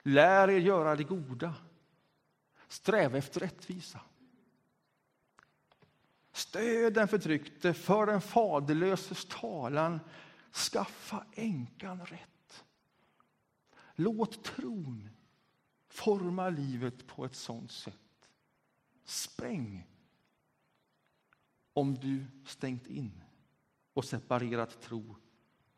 Lär 0.04 0.50
er 0.50 0.60
göra 0.60 0.96
det 0.96 1.04
goda. 1.04 1.56
Sträva 2.68 3.18
efter 3.18 3.40
rättvisa. 3.40 4.00
Stöd 6.32 6.94
den 6.94 7.08
förtryckte, 7.08 7.74
för 7.74 8.06
den 8.06 8.22
faderlöses 8.22 9.26
talan. 9.26 10.00
Skaffa 10.52 11.26
änkan 11.34 12.06
rätt. 12.06 12.31
Låt 13.96 14.44
tron 14.44 15.10
forma 15.88 16.50
livet 16.50 17.08
på 17.08 17.26
ett 17.26 17.36
sådant 17.36 17.72
sätt. 17.72 18.30
Spräng 19.04 19.88
om 21.74 21.96
du 21.96 22.26
stängt 22.46 22.88
in 22.88 23.24
och 23.94 24.06
separerat 24.06 24.82
tro 24.82 25.16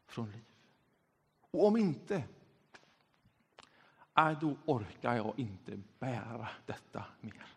från 0.06 0.32
liv. 0.32 0.46
Och 1.52 1.68
om 1.68 1.78
inte, 1.78 2.24
äh, 4.18 4.40
då 4.40 4.58
orkar 4.66 5.16
jag 5.16 5.40
inte 5.40 5.82
bära 6.00 6.50
detta 6.66 7.06
mer. 7.22 7.48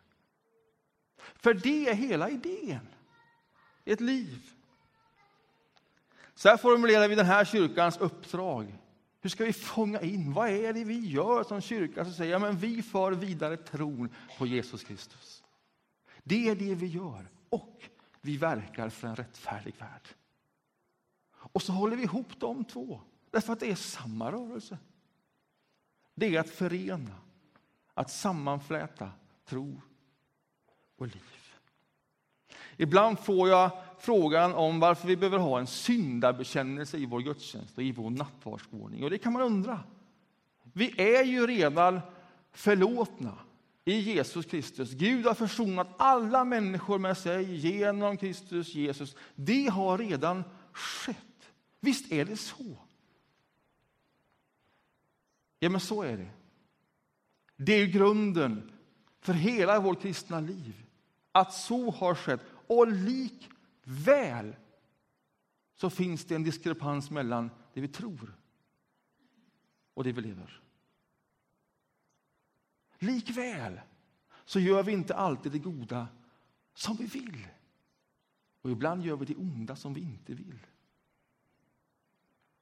För 1.16 1.54
det 1.54 1.88
är 1.88 1.94
hela 1.94 2.30
idén. 2.30 2.88
Ett 3.84 4.00
liv. 4.00 4.52
Så 6.34 6.48
här 6.48 6.56
formulerar 6.56 7.08
vi 7.08 7.14
den 7.14 7.26
här 7.26 7.44
kyrkans 7.44 7.96
uppdrag 7.96 8.78
hur 9.20 9.30
ska 9.30 9.44
vi 9.44 9.52
fånga 9.52 10.00
in? 10.00 10.32
Vad 10.32 10.48
är 10.48 10.72
det 10.72 10.84
vi 10.84 10.98
gör 10.98 11.44
som 11.44 11.60
kyrka? 11.60 12.04
Så 12.04 12.10
säger 12.10 12.32
ja, 12.32 12.38
men 12.38 12.56
vi 12.56 12.82
för 12.82 13.12
vidare 13.12 13.56
tron 13.56 14.08
på 14.38 14.46
Jesus 14.46 14.84
Kristus. 14.84 15.44
Det 16.22 16.48
är 16.48 16.54
det 16.54 16.74
vi 16.74 16.86
gör. 16.86 17.28
Och 17.48 17.88
vi 18.20 18.36
verkar 18.36 18.88
för 18.88 19.08
en 19.08 19.16
rättfärdig 19.16 19.74
värld. 19.78 20.08
Och 21.32 21.62
så 21.62 21.72
håller 21.72 21.96
vi 21.96 22.02
ihop 22.02 22.40
de 22.40 22.64
två, 22.64 23.00
därför 23.30 23.52
att 23.52 23.60
det 23.60 23.70
är 23.70 23.74
samma 23.74 24.32
rörelse. 24.32 24.78
Det 26.14 26.36
är 26.36 26.40
att 26.40 26.50
förena, 26.50 27.16
att 27.94 28.10
sammanfläta 28.10 29.10
tro 29.44 29.80
och 30.96 31.06
liv. 31.06 31.45
Ibland 32.76 33.18
får 33.18 33.48
jag 33.48 33.70
frågan 33.98 34.54
om 34.54 34.80
varför 34.80 35.08
vi 35.08 35.16
behöver 35.16 35.38
ha 35.38 35.58
en 35.58 35.66
syndabekännelse 35.66 36.98
i 36.98 37.06
vår 37.06 37.20
gudstjänst 37.20 37.76
och 37.76 37.82
i 37.82 37.92
vår 37.92 38.10
nattvardsordning. 38.10 39.04
Och 39.04 39.10
det 39.10 39.18
kan 39.18 39.32
man 39.32 39.42
undra. 39.42 39.80
Vi 40.72 41.00
är 41.00 41.24
ju 41.24 41.46
redan 41.46 42.00
förlåtna 42.52 43.38
i 43.84 43.98
Jesus 43.98 44.46
Kristus. 44.46 44.90
Gud 44.92 45.26
har 45.26 45.34
försonat 45.34 45.88
alla 45.96 46.44
människor 46.44 46.98
med 46.98 47.18
sig 47.18 47.56
genom 47.56 48.16
Kristus 48.16 48.74
Jesus. 48.74 49.16
Det 49.34 49.66
har 49.66 49.98
redan 49.98 50.44
skett. 50.72 51.16
Visst 51.80 52.12
är 52.12 52.24
det 52.24 52.36
så? 52.36 52.76
Ja, 55.58 55.68
men 55.70 55.80
så 55.80 56.02
är 56.02 56.16
det. 56.16 56.30
Det 57.56 57.72
är 57.72 57.86
grunden 57.86 58.72
för 59.20 59.32
hela 59.32 59.80
vårt 59.80 60.02
kristna 60.02 60.40
liv, 60.40 60.85
att 61.36 61.52
så 61.52 61.90
har 61.90 62.14
skett. 62.14 62.40
Och 62.66 62.86
likväl 62.92 64.56
så 65.74 65.90
finns 65.90 66.24
det 66.24 66.34
en 66.34 66.42
diskrepans 66.42 67.10
mellan 67.10 67.50
det 67.74 67.80
vi 67.80 67.88
tror 67.88 68.36
och 69.94 70.04
det 70.04 70.12
vi 70.12 70.22
lever. 70.22 70.60
Likväl 72.98 73.80
så 74.44 74.60
gör 74.60 74.82
vi 74.82 74.92
inte 74.92 75.14
alltid 75.14 75.52
det 75.52 75.58
goda 75.58 76.08
som 76.74 76.96
vi 76.96 77.06
vill. 77.06 77.48
Och 78.62 78.70
ibland 78.70 79.04
gör 79.04 79.16
vi 79.16 79.24
det 79.24 79.36
onda 79.36 79.76
som 79.76 79.94
vi 79.94 80.00
inte 80.00 80.34
vill. 80.34 80.66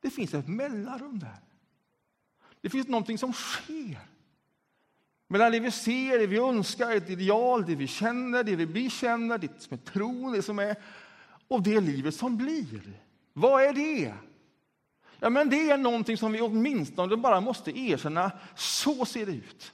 Det 0.01 0.11
finns 0.11 0.35
ett 0.35 0.49
mellanrum 0.49 1.19
där. 1.19 1.41
Det 2.61 2.71
finns 2.71 2.89
någonting 2.89 3.19
som 3.19 3.33
sker. 3.33 4.09
Mellan 5.29 5.53
det 5.53 5.61
vi 5.61 5.71
ser, 5.71 6.19
det 6.19 6.27
vi 6.27 6.39
önskar, 6.39 6.91
ett 6.91 7.11
ideal, 7.11 7.65
det 7.67 7.75
vi 7.75 7.87
känner, 7.87 8.45
det 8.45 8.57
vi 8.57 8.67
bekänner, 8.67 9.39
det 9.39 9.63
som 9.63 9.75
är 9.75 9.91
tron, 9.93 10.33
det 10.33 10.43
som 10.43 10.59
är 10.59 10.77
och 11.49 11.63
det 11.63 11.81
livet 11.81 12.15
som 12.15 12.37
blir. 12.37 13.01
Vad 13.33 13.63
är 13.63 13.73
det? 13.73 14.15
Ja, 15.21 15.31
men 15.31 15.51
det 15.51 15.71
är 15.71 15.79
någonting 15.79 16.17
som 16.17 16.33
vi 16.33 16.41
åtminstone 16.41 17.17
bara 17.17 17.41
måste 17.41 17.79
erkänna. 17.79 18.33
Så 18.57 19.05
ser 19.05 19.27
det 19.27 19.33
ut. 19.33 19.73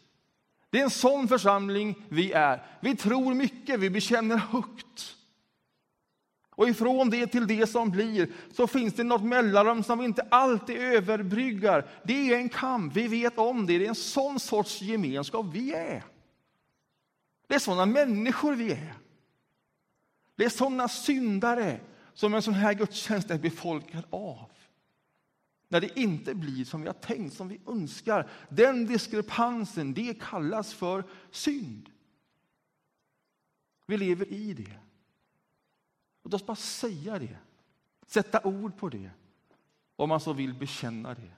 Det 0.70 0.78
är 0.78 0.84
en 0.84 0.90
sån 0.90 1.28
församling 1.28 2.06
vi 2.08 2.32
är. 2.32 2.62
Vi 2.80 2.96
tror 2.96 3.34
mycket, 3.34 3.80
vi 3.80 3.90
bekänner 3.90 4.36
högt. 4.36 5.16
Och 6.60 6.68
ifrån 6.68 7.10
det 7.10 7.26
till 7.26 7.46
det 7.46 7.66
som 7.66 7.90
blir 7.90 8.32
så 8.52 8.66
finns 8.66 8.94
det 8.94 9.04
något 9.04 9.24
mellanrum 9.24 9.82
som 9.82 9.98
vi 9.98 10.04
inte 10.04 10.22
alltid 10.30 10.76
överbryggar. 10.76 11.88
Det 12.04 12.32
är 12.32 12.36
en 12.36 12.48
kamp, 12.48 12.96
vi 12.96 13.08
vet 13.08 13.38
om 13.38 13.66
det. 13.66 13.78
Det 13.78 13.84
är 13.84 13.88
en 13.88 13.94
sån 13.94 14.40
sorts 14.40 14.82
gemenskap 14.82 15.46
vi 15.52 15.74
är. 15.74 16.04
Det 17.46 17.54
är 17.54 17.58
såna 17.58 17.86
människor 17.86 18.54
vi 18.54 18.72
är. 18.72 18.94
Det 20.36 20.44
är 20.44 20.48
såna 20.48 20.88
syndare 20.88 21.80
som 22.14 22.34
en 22.34 22.42
sån 22.42 22.54
här 22.54 22.74
gudstjänst 22.74 23.30
är 23.30 23.38
befolkad 23.38 24.04
av. 24.10 24.50
När 25.68 25.80
det 25.80 25.98
inte 25.98 26.34
blir 26.34 26.64
som 26.64 26.80
vi 26.80 26.86
har 26.86 26.94
tänkt, 26.94 27.34
som 27.34 27.48
vi 27.48 27.60
önskar. 27.66 28.30
Den 28.48 28.86
diskrepansen, 28.86 29.94
det 29.94 30.20
kallas 30.20 30.74
för 30.74 31.04
synd. 31.30 31.90
Vi 33.86 33.96
lever 33.96 34.32
i 34.32 34.54
det. 34.54 34.89
Låt 36.22 36.35
oss 36.35 36.46
bara 36.46 36.56
säga 36.56 37.18
det, 37.18 37.38
sätta 38.06 38.40
ord 38.44 38.76
på 38.76 38.88
det, 38.88 39.11
om 39.96 40.09
man 40.09 40.20
så 40.20 40.33
vill 40.33 40.54
bekänna 40.54 41.14
det. 41.14 41.30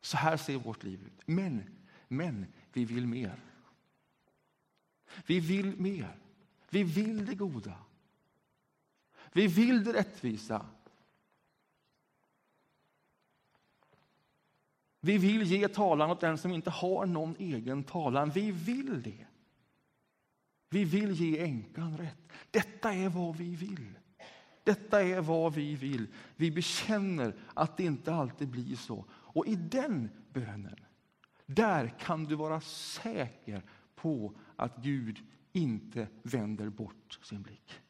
Så 0.00 0.16
här 0.16 0.36
ser 0.36 0.56
vårt 0.56 0.82
liv 0.82 1.06
ut. 1.06 1.22
Men, 1.26 1.76
men 2.08 2.46
vi 2.72 2.84
vill 2.84 3.06
mer. 3.06 3.40
Vi 5.26 5.40
vill 5.40 5.80
mer. 5.80 6.18
Vi 6.70 6.82
vill 6.82 7.26
det 7.26 7.34
goda. 7.34 7.74
Vi 9.32 9.46
vill 9.46 9.84
det 9.84 9.92
rättvisa. 9.92 10.66
Vi 15.00 15.18
vill 15.18 15.42
ge 15.42 15.68
talan 15.68 16.10
åt 16.10 16.20
den 16.20 16.38
som 16.38 16.52
inte 16.52 16.70
har 16.70 17.06
någon 17.06 17.36
egen 17.38 17.84
talan. 17.84 18.30
Vi 18.30 18.50
vill 18.50 19.02
det. 19.02 19.26
Vi 20.68 20.84
vill 20.84 21.10
ge 21.10 21.44
änkan 21.44 21.96
rätt. 21.96 22.32
Detta 22.50 22.94
är 22.94 23.08
vad 23.08 23.36
vi 23.36 23.54
vill. 23.56 23.98
Detta 24.64 25.02
är 25.02 25.20
vad 25.20 25.54
vi 25.54 25.74
vill. 25.74 26.06
Vi 26.36 26.50
bekänner 26.50 27.34
att 27.54 27.76
det 27.76 27.84
inte 27.84 28.14
alltid 28.14 28.48
blir 28.48 28.76
så. 28.76 29.04
Och 29.10 29.46
i 29.46 29.56
den 29.56 30.10
bönen, 30.32 30.76
där 31.46 31.94
kan 31.98 32.24
du 32.24 32.34
vara 32.34 32.60
säker 32.60 33.62
på 33.94 34.34
att 34.56 34.76
Gud 34.76 35.18
inte 35.52 36.08
vänder 36.22 36.68
bort 36.68 37.18
sin 37.22 37.42
blick. 37.42 37.80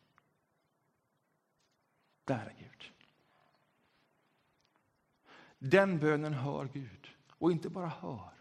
Där 2.24 2.46
är 2.46 2.56
Gud. 2.58 2.92
Den 5.58 5.98
bönen 5.98 6.34
hör 6.34 6.68
Gud, 6.72 7.08
och 7.30 7.52
inte 7.52 7.70
bara 7.70 7.88
hör. 7.88 8.32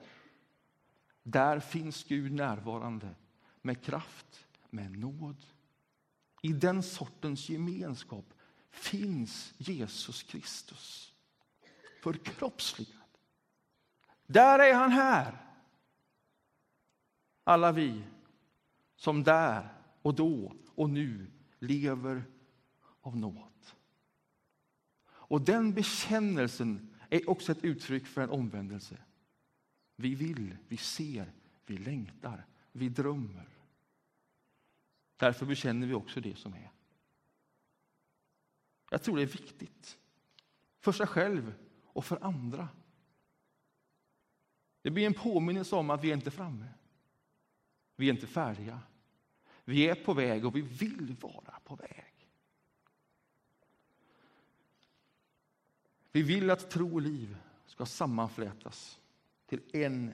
Där 1.23 1.59
finns 1.59 2.03
Gud 2.03 2.31
närvarande 2.31 3.15
med 3.67 3.83
kraft, 3.83 4.47
med 4.69 4.97
nåd. 4.97 5.45
I 6.41 6.53
den 6.53 6.83
sortens 6.83 7.49
gemenskap 7.49 8.33
finns 8.69 9.53
Jesus 9.57 10.23
Kristus 10.23 11.13
förkroppsligad. 12.01 12.93
Där 14.25 14.59
är 14.59 14.73
han 14.73 14.91
här. 14.91 15.45
Alla 17.43 17.71
vi 17.71 18.03
som 18.95 19.23
där 19.23 19.69
och 20.01 20.15
då 20.15 20.55
och 20.75 20.89
nu 20.89 21.31
lever 21.59 22.23
av 23.01 23.17
nåd. 23.17 23.65
Och 25.07 25.41
den 25.41 25.73
bekännelsen 25.73 26.95
är 27.09 27.29
också 27.29 27.51
ett 27.51 27.63
uttryck 27.63 28.07
för 28.07 28.21
en 28.21 28.29
omvändelse. 28.29 28.97
Vi 29.95 30.15
vill, 30.15 30.57
vi 30.67 30.77
ser, 30.77 31.31
vi 31.65 31.77
längtar, 31.77 32.45
vi 32.71 32.89
drömmer. 32.89 33.56
Därför 35.17 35.45
bekänner 35.45 35.87
vi 35.87 35.93
också 35.93 36.21
det 36.21 36.35
som 36.35 36.53
är. 36.53 36.71
Jag 38.89 39.03
tror 39.03 39.15
det 39.15 39.21
är 39.21 39.25
viktigt. 39.25 39.97
För 40.79 40.91
sig 40.91 41.07
själv 41.07 41.53
och 41.85 42.05
för 42.05 42.23
andra. 42.23 42.69
Det 44.81 44.91
blir 44.91 45.05
en 45.05 45.13
påminnelse 45.13 45.75
om 45.75 45.89
att 45.89 46.03
vi 46.03 46.09
är 46.09 46.13
inte 46.13 46.31
framme. 46.31 46.67
Vi 47.95 48.09
är 48.09 48.13
inte 48.13 48.27
färdiga. 48.27 48.79
Vi 49.63 49.89
är 49.89 49.95
på 49.95 50.13
väg 50.13 50.45
och 50.45 50.55
vi 50.55 50.61
vill 50.61 51.15
vara 51.21 51.59
på 51.63 51.75
väg. 51.75 52.29
Vi 56.11 56.23
vill 56.23 56.49
att 56.49 56.69
tro 56.69 56.93
och 56.93 57.01
liv 57.01 57.37
ska 57.65 57.85
sammanflätas 57.85 58.99
till 59.45 59.61
en 59.73 60.13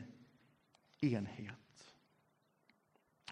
enhet. 1.00 1.62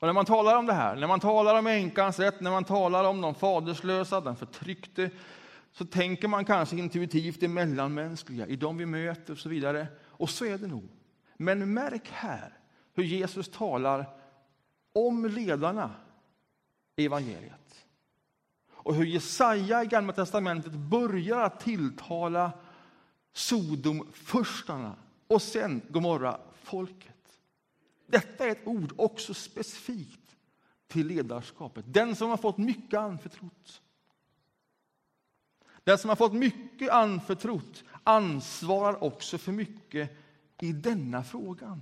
Och 0.02 0.08
när 0.08 0.14
man 0.14 0.26
talar 0.26 0.58
om 0.58 0.66
det 0.66 0.74
här, 0.74 0.96
när 0.96 1.08
man 1.08 1.20
talar 1.20 1.60
om 1.60 1.68
änkans 1.68 2.20
rätt, 2.20 2.42
när 2.42 2.52
man 2.52 2.64
talar 2.64 3.04
om 3.04 3.22
de 3.22 3.36
faderslösa, 3.36 4.22
den 4.22 4.36
förtryckte, 4.36 5.10
så 5.72 5.86
tänker 5.86 6.28
man 6.28 6.46
kanske 6.46 6.78
intuitivt 6.78 7.40
det 7.40 7.48
mellanmänskliga, 7.48 8.48
i 8.48 8.56
de 8.56 8.78
vi 8.78 8.86
möter 8.86 9.34
och 9.34 9.40
så 9.40 9.50
vidare. 9.50 9.88
Och 10.06 10.30
så 10.30 10.46
är 10.46 10.58
det 10.58 10.68
nog. 10.68 10.90
Men 11.38 11.74
märk 11.74 12.10
här 12.12 12.58
hur 12.94 13.04
Jesus 13.04 13.52
talar 13.52 14.06
om 14.94 15.26
ledarna 15.26 15.92
i 16.96 17.06
evangeliet. 17.06 17.86
Och 18.72 18.96
hur 18.96 19.06
Jesaja 19.06 19.84
i 19.84 19.88
Gamla 19.88 20.14
testamentet 20.14 20.74
börjar 20.74 21.40
att 21.40 21.60
tilltala 21.60 22.52
Sodomfurstarna 23.34 24.96
och 25.28 25.42
sen 25.42 25.82
Gomorra 25.90 26.40
folket. 26.64 27.08
Detta 28.12 28.46
är 28.46 28.52
ett 28.52 28.68
ord 28.68 28.94
också 28.98 29.34
specifikt 29.34 30.36
till 30.88 31.08
ledarskapet. 31.08 31.86
Den 31.88 32.16
som 32.16 32.30
har 32.30 32.38
fått 32.38 32.58
mycket 32.58 33.00
anförtrott. 33.00 33.82
Den 35.84 35.98
som 35.98 36.10
har 36.10 36.16
fått 36.16 36.34
mycket 36.34 36.90
anförtrott 36.90 37.84
ansvarar 38.04 39.04
också 39.04 39.38
för 39.38 39.52
mycket 39.52 40.18
i 40.62 40.72
denna 40.74 41.24
frågan. 41.24 41.82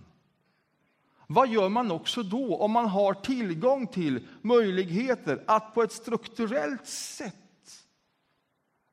Vad 1.27 1.49
gör 1.49 1.69
man 1.69 1.91
också 1.91 2.23
då 2.23 2.57
om 2.57 2.71
man 2.71 2.87
har 2.87 3.13
tillgång 3.13 3.87
till 3.87 4.27
möjligheter 4.41 5.43
att 5.47 5.73
på 5.73 5.83
ett 5.83 5.91
strukturellt 5.91 6.87
sätt 6.87 7.35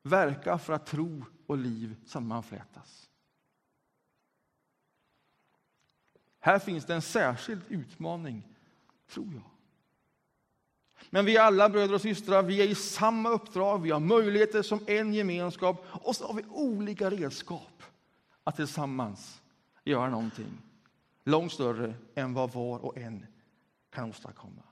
verka 0.03 0.57
för 0.57 0.73
att 0.73 0.85
tro 0.85 1.25
och 1.47 1.57
liv 1.57 1.95
sammanflätas? 2.05 3.06
Här 6.39 6.59
finns 6.59 6.85
det 6.85 6.93
en 6.93 7.01
särskild 7.01 7.61
utmaning, 7.69 8.43
tror 9.09 9.33
jag. 9.33 9.43
Men 11.09 11.25
vi 11.25 11.37
är 11.37 11.41
alla 11.41 11.69
bröder 11.69 11.93
och 11.93 12.01
systrar, 12.01 12.43
vi 12.43 12.61
är 12.61 12.67
i 12.67 12.75
samma 12.75 13.29
uppdrag, 13.29 13.81
vi 13.81 13.91
har 13.91 13.99
möjligheter 13.99 14.61
som 14.61 14.79
en 14.87 15.13
gemenskap 15.13 15.85
och 15.91 16.15
så 16.15 16.27
har 16.27 16.33
vi 16.33 16.43
olika 16.49 17.09
redskap 17.09 17.83
att 18.43 18.55
tillsammans 18.55 19.41
göra 19.83 20.09
någonting 20.09 20.61
långt 21.23 21.51
större 21.51 21.93
än 22.15 22.33
vad 22.33 22.53
var 22.53 22.79
och 22.79 22.97
en 22.97 23.25
kan 23.89 24.09
åstadkomma. 24.09 24.63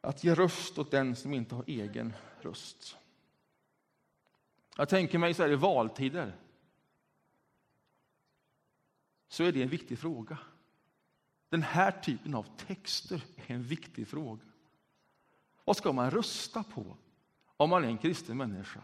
Att 0.00 0.24
ge 0.24 0.34
röst 0.34 0.78
åt 0.78 0.90
den 0.90 1.16
som 1.16 1.34
inte 1.34 1.54
har 1.54 1.64
egen 1.66 2.12
röst. 2.40 2.96
Jag 4.76 4.88
tänker 4.88 5.18
mig 5.18 5.34
så 5.34 5.42
här 5.42 5.50
i 5.50 5.56
valtider. 5.56 6.36
Så 9.28 9.44
är 9.44 9.52
det 9.52 9.62
en 9.62 9.68
viktig 9.68 9.98
fråga. 9.98 10.38
Den 11.48 11.62
här 11.62 11.90
typen 11.90 12.34
av 12.34 12.46
texter 12.56 13.24
är 13.36 13.54
en 13.54 13.62
viktig 13.62 14.08
fråga. 14.08 14.44
Vad 15.64 15.76
ska 15.76 15.92
man 15.92 16.10
rösta 16.10 16.62
på 16.62 16.96
om 17.56 17.70
man 17.70 17.84
är 17.84 17.88
en 17.88 17.98
kristen 17.98 18.36
människa? 18.36 18.80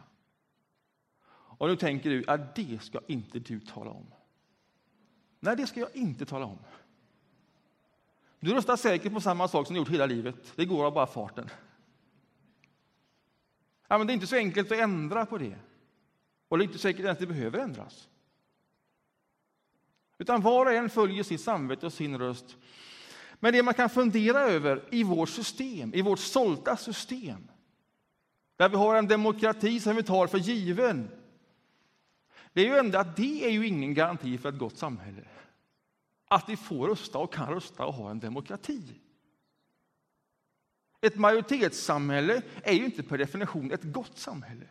Och 1.30 1.68
nu 1.68 1.76
tänker 1.76 2.10
du 2.10 2.24
att 2.26 2.54
det 2.54 2.82
ska 2.82 3.00
inte 3.06 3.38
du 3.38 3.60
tala 3.60 3.90
om. 3.90 4.06
Nej, 5.40 5.56
det 5.56 5.66
ska 5.66 5.80
jag 5.80 5.96
inte 5.96 6.26
tala 6.26 6.46
om. 6.46 6.58
Du 8.40 8.54
röstar 8.54 8.76
säkert 8.76 9.12
på 9.12 9.20
samma 9.20 9.48
sak 9.48 9.66
som 9.66 9.74
du 9.74 9.80
gjort 9.80 9.90
hela 9.90 10.06
livet. 10.06 10.52
Det 10.56 10.64
går 10.64 10.86
av 10.86 10.92
bara 10.92 11.06
farten. 11.06 11.50
Ja, 13.88 13.98
men 13.98 14.06
det 14.06 14.12
är 14.12 14.14
inte 14.14 14.26
så 14.26 14.36
enkelt 14.36 14.72
att 14.72 14.78
ändra 14.78 15.26
på 15.26 15.38
det. 15.38 15.58
Och 16.48 16.58
det 16.58 16.64
är 16.64 16.66
inte 16.66 16.78
säkert 16.78 17.06
att 17.06 17.18
det 17.18 17.26
behöver 17.26 17.58
ändras. 17.58 18.08
Utan 20.22 20.40
var 20.40 20.66
och 20.66 20.72
en 20.72 20.90
följer 20.90 21.22
sitt 21.22 21.40
samvete 21.40 21.86
och 21.86 21.92
sin 21.92 22.18
röst. 22.18 22.56
Men 23.40 23.52
det 23.52 23.62
man 23.62 23.74
kan 23.74 23.90
fundera 23.90 24.40
över 24.40 24.84
i 24.90 25.02
vårt 25.02 25.28
system, 25.28 25.94
i 25.94 26.02
vårt 26.02 26.18
stolta 26.18 26.76
system, 26.76 27.48
där 28.56 28.68
vi 28.68 28.76
har 28.76 28.96
en 28.96 29.08
demokrati 29.08 29.80
som 29.80 29.96
vi 29.96 30.02
tar 30.02 30.26
för 30.26 30.38
given, 30.38 31.10
det 32.52 32.60
är 32.60 32.64
ju 32.64 32.78
ändå 32.78 32.98
att 32.98 33.16
det 33.16 33.46
är 33.46 33.50
ju 33.50 33.66
ingen 33.66 33.94
garanti 33.94 34.38
för 34.38 34.48
ett 34.48 34.58
gott 34.58 34.78
samhälle. 34.78 35.24
Att 36.28 36.48
vi 36.48 36.56
får 36.56 36.88
rösta 36.88 37.18
och 37.18 37.32
kan 37.32 37.48
rösta 37.48 37.86
och 37.86 37.94
ha 37.94 38.10
en 38.10 38.20
demokrati. 38.20 38.82
Ett 41.00 41.16
majoritetssamhälle 41.16 42.42
är 42.62 42.72
ju 42.72 42.84
inte 42.84 43.02
per 43.02 43.18
definition 43.18 43.72
ett 43.72 43.84
gott 43.84 44.18
samhälle. 44.18 44.66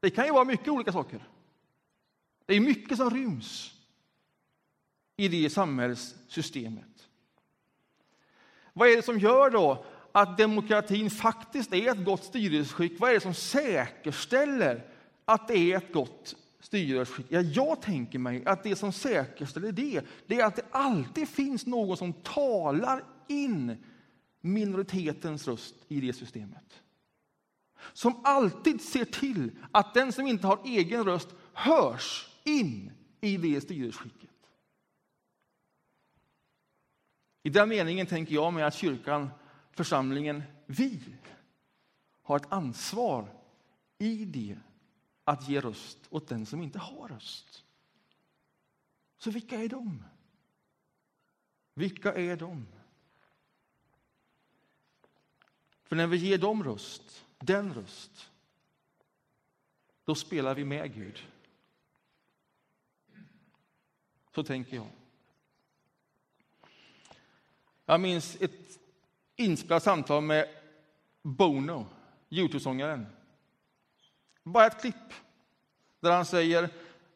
Det 0.00 0.10
kan 0.10 0.26
ju 0.26 0.32
vara 0.32 0.44
mycket 0.44 0.68
olika 0.68 0.92
saker. 0.92 1.28
Det 2.46 2.54
är 2.54 2.60
mycket 2.60 2.96
som 2.96 3.10
ryms 3.10 3.75
i 5.16 5.28
det 5.28 5.50
samhällssystemet. 5.50 7.08
Vad 8.72 8.88
är 8.88 8.96
det 8.96 9.02
som 9.02 9.18
gör 9.18 9.50
då 9.50 9.84
att 10.12 10.38
demokratin 10.38 11.10
faktiskt 11.10 11.74
är 11.74 11.92
ett 11.92 12.04
gott 12.04 12.24
styrelseskick? 12.24 13.00
Vad 13.00 13.10
är 13.10 13.14
det 13.14 13.20
som 13.20 13.34
säkerställer 13.34 14.84
att 15.24 15.48
det 15.48 15.72
är 15.72 15.76
ett 15.76 15.92
gott 15.92 16.36
styrelseskick? 16.60 17.26
Ja, 17.28 17.40
jag 17.40 17.82
tänker 17.82 18.18
mig 18.18 18.42
att 18.46 18.62
det 18.62 18.76
som 18.76 18.92
säkerställer 18.92 19.72
det, 19.72 20.02
det 20.26 20.40
är 20.40 20.44
att 20.44 20.56
det 20.56 20.66
alltid 20.70 21.28
finns 21.28 21.66
någon 21.66 21.96
som 21.96 22.12
talar 22.12 23.04
in 23.28 23.76
minoritetens 24.40 25.48
röst 25.48 25.74
i 25.88 26.00
det 26.00 26.12
systemet. 26.12 26.82
Som 27.92 28.20
alltid 28.24 28.80
ser 28.80 29.04
till 29.04 29.50
att 29.72 29.94
den 29.94 30.12
som 30.12 30.26
inte 30.26 30.46
har 30.46 30.58
egen 30.64 31.04
röst 31.04 31.28
hörs 31.52 32.28
in 32.44 32.92
i 33.20 33.36
det 33.36 33.60
styrelseskicket. 33.60 34.30
I 37.46 37.50
den 37.50 37.68
meningen 37.68 38.06
tänker 38.06 38.34
jag 38.34 38.52
mig 38.52 38.62
att 38.62 38.74
kyrkan, 38.74 39.30
församlingen, 39.70 40.42
vi 40.66 41.00
har 42.22 42.36
ett 42.36 42.52
ansvar 42.52 43.28
i 43.98 44.24
det 44.24 44.58
att 45.24 45.48
ge 45.48 45.60
röst 45.60 45.98
åt 46.10 46.28
den 46.28 46.46
som 46.46 46.62
inte 46.62 46.78
har 46.78 47.08
röst. 47.08 47.64
Så 49.18 49.30
vilka 49.30 49.56
är 49.56 49.68
de? 49.68 50.04
Vilka 51.74 52.14
är 52.14 52.36
de? 52.36 52.66
För 55.82 55.96
när 55.96 56.06
vi 56.06 56.16
ger 56.16 56.38
dem 56.38 56.64
röst, 56.64 57.26
den 57.38 57.74
röst, 57.74 58.30
då 60.04 60.14
spelar 60.14 60.54
vi 60.54 60.64
med 60.64 60.94
Gud. 60.94 61.26
Så 64.34 64.44
tänker 64.44 64.76
jag. 64.76 64.90
Jag 67.86 68.00
minns 68.00 68.36
ett 68.40 68.78
inspelat 69.36 69.82
samtal 69.82 70.22
med 70.22 70.48
Bono, 71.22 71.86
Youtube-sångaren. 72.30 73.06
Bara 74.42 74.66
ett 74.66 74.80
klipp 74.80 75.12
där 76.00 76.10
han 76.10 76.24
säger 76.24 76.70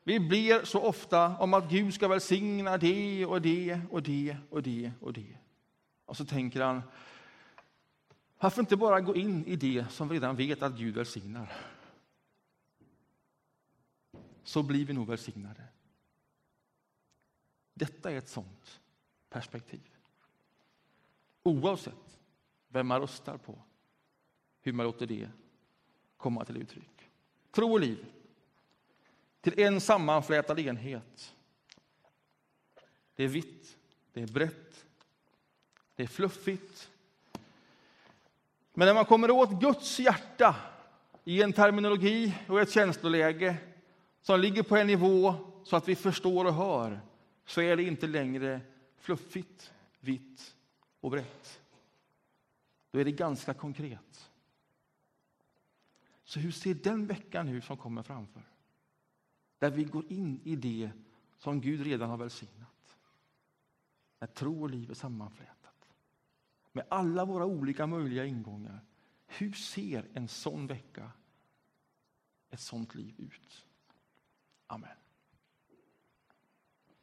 vi 0.05 0.21
ber 0.21 0.65
så 0.65 0.81
ofta 0.81 1.37
om 1.37 1.55
att 1.55 1.71
Gud 1.71 1.95
ska 1.95 2.09
välsigna 2.09 2.79
det 2.79 3.27
och 3.27 3.43
det 3.43 3.81
och 3.91 4.03
det 4.03 4.37
och 4.51 4.63
det 4.63 4.93
och 5.01 5.13
det. 5.13 5.37
Och 6.05 6.17
så 6.17 6.25
tänker 6.25 6.61
han, 6.61 6.83
varför 8.39 8.61
inte 8.61 8.77
bara 8.77 9.01
gå 9.01 9.17
in 9.17 9.45
i 9.47 9.57
det 9.57 9.87
som 9.91 10.09
vi 10.09 10.15
redan 10.15 10.37
vet 10.37 10.63
att 10.63 10.79
Gud 10.79 10.95
välsignar? 10.95 11.53
Så 14.45 14.63
blir 14.63 14.87
vi 14.87 14.93
nog 14.93 15.09
välsignade. 15.09 15.63
Detta 17.75 18.11
är 18.11 18.19
ett 18.19 18.29
sånt 18.29 18.81
perspektiv. 19.29 19.89
Oavsett 21.51 22.19
vem 22.69 22.87
man 22.87 23.01
röstar 23.01 23.37
på, 23.37 23.59
hur 24.61 24.73
man 24.73 24.87
låter 24.87 25.07
det 25.07 25.29
komma 26.17 26.45
till 26.45 26.57
uttryck. 26.57 27.11
Tro 27.51 27.73
och 27.73 27.81
liv 27.81 28.07
till 29.41 29.61
en 29.61 29.81
sammanflätad 29.81 30.59
enhet. 30.59 31.35
Det 33.15 33.25
är 33.25 33.29
vitt, 33.29 33.79
det 34.13 34.23
är 34.23 34.27
brett, 34.27 34.87
det 35.95 36.03
är 36.03 36.07
fluffigt. 36.07 36.91
Men 38.75 38.87
när 38.87 38.95
man 38.95 39.05
kommer 39.05 39.31
åt 39.31 39.61
Guds 39.61 39.99
hjärta 39.99 40.57
i 41.25 41.43
en 41.43 41.53
terminologi 41.53 42.35
och 42.49 42.61
ett 42.61 42.71
känsloläge 42.71 43.57
som 44.23 44.41
ligger 44.41 44.63
på 44.63 44.77
en 44.77 44.87
nivå 44.87 45.35
så 45.65 45.77
att 45.77 45.89
vi 45.89 45.97
förstår 45.97 46.45
och 46.45 46.55
hör, 46.55 47.01
så 47.47 47.61
är 47.61 47.77
det 47.77 47.83
inte 47.83 48.07
längre 48.07 48.61
fluffigt, 48.99 49.73
vitt 50.01 50.55
och 51.01 51.11
brett. 51.11 51.61
Då 52.91 52.99
är 52.99 53.05
det 53.05 53.13
ganska 53.13 53.55
konkret. 53.55 54.31
Så 56.25 56.41
hur 56.41 56.53
ser 56.53 56.75
den 56.75 57.07
veckan 57.07 57.49
ut 57.49 57.65
som 57.65 57.77
kommer 57.77 58.03
framför? 58.03 58.43
Där 59.59 59.71
vi 59.71 59.85
går 59.85 60.13
in 60.13 60.41
i 60.45 60.57
det 60.57 60.91
som 61.39 61.61
Gud 61.61 61.81
redan 61.81 62.11
har 62.11 62.17
välsignat. 62.17 62.97
När 64.19 64.29
tro 64.29 64.63
och 64.63 64.71
liv 64.71 64.91
är 64.91 64.95
sammanflätat. 64.95 65.89
Med 66.73 66.87
alla 66.89 67.25
våra 67.25 67.47
olika 67.47 67.87
möjliga 67.87 68.25
ingångar. 68.25 68.81
Hur 69.27 69.53
ser 69.53 70.09
en 70.15 70.29
sån 70.29 70.67
vecka, 70.67 71.13
ett 72.51 72.61
sånt 72.61 72.95
liv 72.95 73.15
ut? 73.19 73.67
Amen. 74.67 75.00